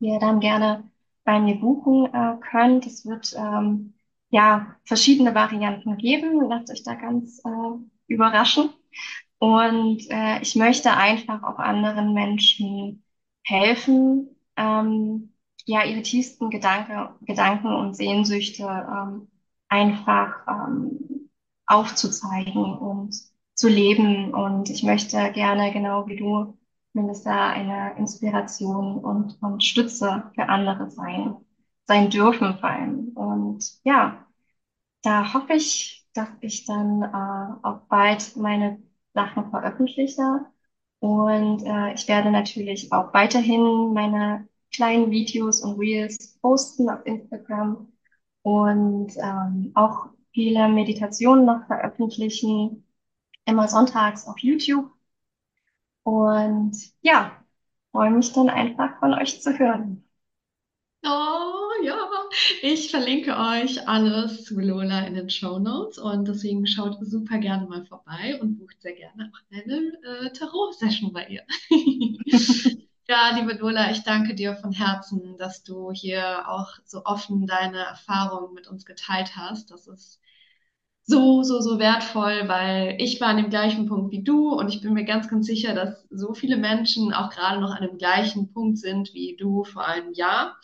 ihr 0.00 0.18
dann 0.20 0.40
gerne 0.40 0.90
bei 1.24 1.40
mir 1.40 1.56
buchen 1.56 2.06
äh, 2.12 2.36
könnt. 2.50 2.86
Es 2.86 3.06
wird 3.06 3.34
ähm, 3.36 3.94
ja 4.30 4.76
verschiedene 4.84 5.34
Varianten 5.34 5.96
geben. 5.98 6.40
Lasst 6.48 6.70
euch 6.70 6.82
da 6.84 6.94
ganz 6.94 7.40
äh, 7.44 7.48
überraschen. 8.08 8.70
Und 9.38 10.08
äh, 10.10 10.40
ich 10.40 10.54
möchte 10.56 10.92
einfach 10.92 11.42
auch 11.42 11.58
anderen 11.58 12.14
Menschen 12.14 13.04
helfen, 13.44 14.28
ähm, 14.56 15.32
ja, 15.66 15.84
ihre 15.84 16.02
tiefsten 16.02 16.50
Gedanke, 16.50 17.14
Gedanken 17.22 17.68
und 17.74 17.94
Sehnsüchte 17.96 18.64
ähm, 18.64 19.28
einfach 19.68 20.46
ähm, 20.48 21.28
aufzuzeigen 21.66 22.64
und 22.78 23.14
zu 23.54 23.68
leben. 23.68 24.32
Und 24.34 24.70
ich 24.70 24.82
möchte 24.82 25.32
gerne, 25.32 25.72
genau 25.72 26.06
wie 26.06 26.16
du, 26.16 26.56
mindestens 26.92 27.24
da 27.24 27.50
eine 27.50 27.96
Inspiration 27.98 28.98
und, 28.98 29.42
und 29.42 29.64
Stütze 29.64 30.30
für 30.34 30.48
andere 30.48 30.90
sein, 30.90 31.36
sein 31.86 32.10
dürfen 32.10 32.58
vor 32.58 32.68
allem. 32.70 33.08
Und 33.14 33.64
ja, 33.84 34.26
da 35.02 35.34
hoffe 35.34 35.54
ich, 35.54 36.06
dass 36.14 36.28
ich 36.40 36.64
dann 36.66 37.02
äh, 37.02 37.66
auch 37.66 37.80
bald 37.88 38.36
meine 38.36 38.82
Sachen 39.14 39.50
veröffentliche. 39.50 40.46
Und 41.00 41.64
äh, 41.64 41.94
ich 41.94 42.06
werde 42.08 42.30
natürlich 42.30 42.92
auch 42.92 43.12
weiterhin 43.12 43.92
meine 43.92 44.48
kleinen 44.72 45.10
Videos 45.10 45.62
und 45.62 45.78
Reels 45.78 46.38
posten 46.40 46.88
auf 46.88 47.04
Instagram 47.04 47.92
und 48.42 49.12
ähm, 49.16 49.72
auch 49.74 50.06
viele 50.32 50.68
Meditationen 50.68 51.44
noch 51.44 51.66
veröffentlichen, 51.66 52.84
immer 53.44 53.68
sonntags 53.68 54.26
auf 54.26 54.38
YouTube. 54.38 54.90
Und 56.04 56.76
ja, 57.02 57.44
freue 57.92 58.10
mich 58.10 58.32
dann 58.32 58.48
einfach 58.50 58.98
von 59.00 59.14
euch 59.14 59.40
zu 59.42 59.58
hören. 59.58 60.04
Oh 61.04 61.84
ja, 61.84 61.96
ich 62.62 62.90
verlinke 62.90 63.36
euch 63.36 63.88
alles 63.88 64.44
zu 64.44 64.60
Lola 64.60 65.00
in 65.06 65.14
den 65.14 65.30
Show 65.30 65.58
Notes 65.58 65.98
und 65.98 66.28
deswegen 66.28 66.66
schaut 66.66 66.98
super 67.04 67.38
gerne 67.38 67.66
mal 67.66 67.84
vorbei 67.86 68.38
und 68.40 68.58
bucht 68.58 68.80
sehr 68.82 68.94
gerne 68.94 69.32
auch 69.32 69.40
eine 69.56 69.92
äh, 70.02 70.32
Tarot-Session 70.32 71.12
bei 71.12 71.26
ihr. 71.26 71.42
Ja, 73.08 73.30
liebe 73.36 73.54
Lola, 73.54 73.90
ich 73.90 74.04
danke 74.04 74.34
dir 74.34 74.56
von 74.56 74.72
Herzen, 74.72 75.36
dass 75.36 75.62
du 75.64 75.90
hier 75.92 76.48
auch 76.48 76.70
so 76.86 77.04
offen 77.04 77.46
deine 77.46 77.78
Erfahrungen 77.78 78.54
mit 78.54 78.68
uns 78.68 78.86
geteilt 78.86 79.36
hast. 79.36 79.70
Das 79.70 79.86
ist 79.88 80.20
so, 81.12 81.42
so, 81.42 81.60
so 81.60 81.78
wertvoll, 81.78 82.48
weil 82.48 82.96
ich 82.98 83.20
war 83.20 83.28
an 83.28 83.36
dem 83.36 83.50
gleichen 83.50 83.86
Punkt 83.86 84.10
wie 84.12 84.22
du 84.22 84.50
und 84.54 84.68
ich 84.68 84.80
bin 84.80 84.94
mir 84.94 85.04
ganz, 85.04 85.28
ganz 85.28 85.46
sicher, 85.46 85.74
dass 85.74 86.06
so 86.10 86.32
viele 86.32 86.56
Menschen 86.56 87.12
auch 87.12 87.30
gerade 87.30 87.60
noch 87.60 87.70
an 87.70 87.86
dem 87.86 87.98
gleichen 87.98 88.52
Punkt 88.52 88.78
sind 88.78 89.12
wie 89.12 89.36
du 89.38 89.64
vor 89.64 89.86
einem 89.86 90.14
Jahr. 90.14 90.58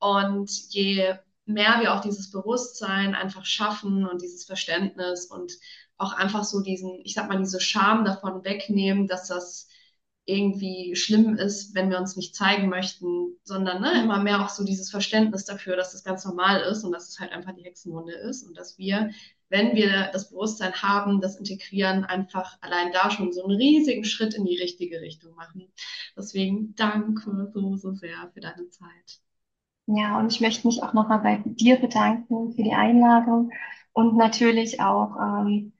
Und 0.00 0.50
je 0.70 1.14
mehr 1.46 1.78
wir 1.80 1.94
auch 1.94 2.00
dieses 2.00 2.30
Bewusstsein 2.32 3.14
einfach 3.14 3.44
schaffen 3.44 4.04
und 4.06 4.20
dieses 4.20 4.44
Verständnis 4.44 5.26
und 5.26 5.52
auch 5.96 6.12
einfach 6.12 6.42
so 6.42 6.60
diesen, 6.60 7.00
ich 7.04 7.14
sag 7.14 7.28
mal, 7.28 7.38
diese 7.38 7.60
Scham 7.60 8.04
davon 8.04 8.44
wegnehmen, 8.44 9.06
dass 9.06 9.28
das 9.28 9.68
irgendwie 10.26 10.96
schlimm 10.96 11.36
ist, 11.36 11.74
wenn 11.74 11.90
wir 11.90 11.98
uns 11.98 12.16
nicht 12.16 12.34
zeigen 12.34 12.68
möchten, 12.68 13.36
sondern 13.44 13.82
ne, 13.82 14.02
immer 14.02 14.22
mehr 14.22 14.42
auch 14.42 14.48
so 14.48 14.64
dieses 14.64 14.90
Verständnis 14.90 15.44
dafür, 15.44 15.76
dass 15.76 15.92
das 15.92 16.02
ganz 16.02 16.24
normal 16.24 16.62
ist 16.62 16.82
und 16.82 16.92
dass 16.92 17.10
es 17.10 17.20
halt 17.20 17.32
einfach 17.32 17.54
die 17.54 17.64
Hexenwunde 17.64 18.14
ist 18.14 18.42
und 18.42 18.56
dass 18.56 18.78
wir, 18.78 19.10
wenn 19.54 19.76
wir 19.76 20.10
das 20.12 20.30
Bewusstsein 20.30 20.72
haben, 20.82 21.20
das 21.20 21.36
Integrieren 21.36 22.04
einfach 22.04 22.58
allein 22.60 22.90
da 22.90 23.08
schon 23.12 23.32
so 23.32 23.44
einen 23.44 23.56
riesigen 23.56 24.04
Schritt 24.04 24.34
in 24.34 24.44
die 24.44 24.60
richtige 24.60 25.00
Richtung 25.00 25.36
machen. 25.36 25.72
Deswegen 26.16 26.74
danke 26.74 27.48
so, 27.52 27.76
so 27.76 27.92
sehr 27.92 28.32
für 28.34 28.40
deine 28.40 28.68
Zeit. 28.70 29.20
Ja, 29.86 30.18
und 30.18 30.32
ich 30.32 30.40
möchte 30.40 30.66
mich 30.66 30.82
auch 30.82 30.92
nochmal 30.92 31.20
bei 31.20 31.40
dir 31.46 31.76
bedanken 31.76 32.52
für 32.52 32.64
die 32.64 32.72
Einladung 32.72 33.52
und 33.92 34.16
natürlich 34.16 34.80
auch 34.80 35.14
ähm, 35.20 35.72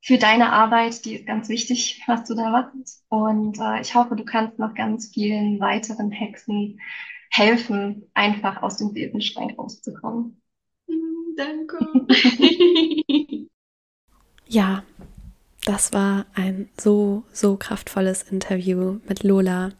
für 0.00 0.16
deine 0.16 0.50
Arbeit, 0.54 1.04
die 1.04 1.16
ist 1.16 1.26
ganz 1.26 1.50
wichtig, 1.50 2.02
was 2.06 2.24
du 2.24 2.34
da 2.34 2.48
machst. 2.48 3.04
Und 3.10 3.58
äh, 3.60 3.82
ich 3.82 3.94
hoffe, 3.94 4.16
du 4.16 4.24
kannst 4.24 4.58
noch 4.58 4.74
ganz 4.74 5.10
vielen 5.12 5.60
weiteren 5.60 6.10
Hexen 6.10 6.80
helfen, 7.30 8.10
einfach 8.14 8.62
aus 8.62 8.78
dem 8.78 8.94
Besenschrank 8.94 9.58
rauszukommen. 9.58 10.39
Danke. 11.36 11.78
ja, 14.48 14.82
das 15.64 15.92
war 15.92 16.26
ein 16.34 16.68
so, 16.78 17.24
so 17.32 17.56
kraftvolles 17.56 18.22
Interview 18.22 18.98
mit 19.06 19.22
Lola. 19.22 19.70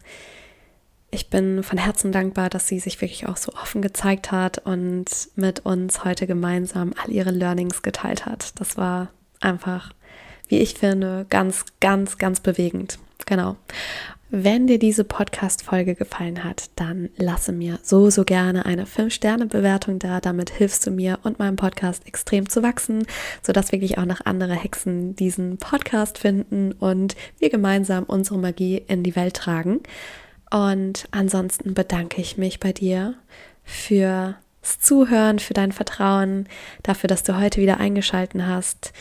Ich 1.09 1.29
bin 1.29 1.63
von 1.63 1.77
Herzen 1.77 2.11
dankbar, 2.11 2.49
dass 2.49 2.67
sie 2.67 2.79
sich 2.79 3.01
wirklich 3.01 3.27
auch 3.27 3.37
so 3.37 3.51
offen 3.53 3.81
gezeigt 3.81 4.31
hat 4.31 4.59
und 4.59 5.05
mit 5.35 5.65
uns 5.65 6.05
heute 6.05 6.25
gemeinsam 6.25 6.93
all 7.03 7.11
ihre 7.11 7.31
Learnings 7.31 7.81
geteilt 7.81 8.25
hat. 8.25 8.59
Das 8.59 8.77
war 8.77 9.09
einfach 9.41 9.93
wie 10.51 10.59
ich 10.59 10.75
finde, 10.75 11.25
ganz, 11.29 11.65
ganz, 11.79 12.17
ganz 12.17 12.41
bewegend. 12.41 12.99
Genau. 13.25 13.55
Wenn 14.33 14.65
dir 14.65 14.79
diese 14.79 15.03
Podcast-Folge 15.03 15.93
gefallen 15.93 16.45
hat, 16.45 16.69
dann 16.77 17.09
lasse 17.17 17.51
mir 17.51 17.79
so, 17.83 18.09
so 18.09 18.23
gerne 18.23 18.65
eine 18.65 18.85
5-Sterne-Bewertung 18.85 19.99
da. 19.99 20.21
Damit 20.21 20.51
hilfst 20.51 20.87
du 20.87 20.91
mir 20.91 21.19
und 21.23 21.37
meinem 21.37 21.57
Podcast 21.57 22.07
extrem 22.07 22.47
zu 22.47 22.63
wachsen, 22.63 23.05
sodass 23.41 23.73
wirklich 23.73 23.97
auch 23.97 24.05
noch 24.05 24.21
andere 24.23 24.55
Hexen 24.55 25.17
diesen 25.17 25.57
Podcast 25.57 26.17
finden 26.17 26.71
und 26.71 27.17
wir 27.39 27.49
gemeinsam 27.49 28.05
unsere 28.05 28.39
Magie 28.39 28.77
in 28.77 29.03
die 29.03 29.17
Welt 29.17 29.33
tragen. 29.35 29.81
Und 30.49 31.09
ansonsten 31.11 31.73
bedanke 31.73 32.21
ich 32.21 32.37
mich 32.37 32.61
bei 32.61 32.71
dir 32.71 33.15
fürs 33.65 34.35
Zuhören, 34.79 35.39
für 35.39 35.53
dein 35.53 35.73
Vertrauen, 35.73 36.47
dafür, 36.83 37.09
dass 37.09 37.23
du 37.23 37.37
heute 37.37 37.59
wieder 37.59 37.81
eingeschalten 37.81 38.47
hast. 38.47 38.93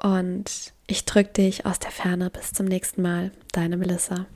Und 0.00 0.72
ich 0.86 1.06
drücke 1.06 1.32
dich 1.32 1.66
aus 1.66 1.80
der 1.80 1.90
Ferne. 1.90 2.30
Bis 2.30 2.52
zum 2.52 2.66
nächsten 2.66 3.02
Mal. 3.02 3.32
Deine 3.50 3.76
Melissa. 3.76 4.26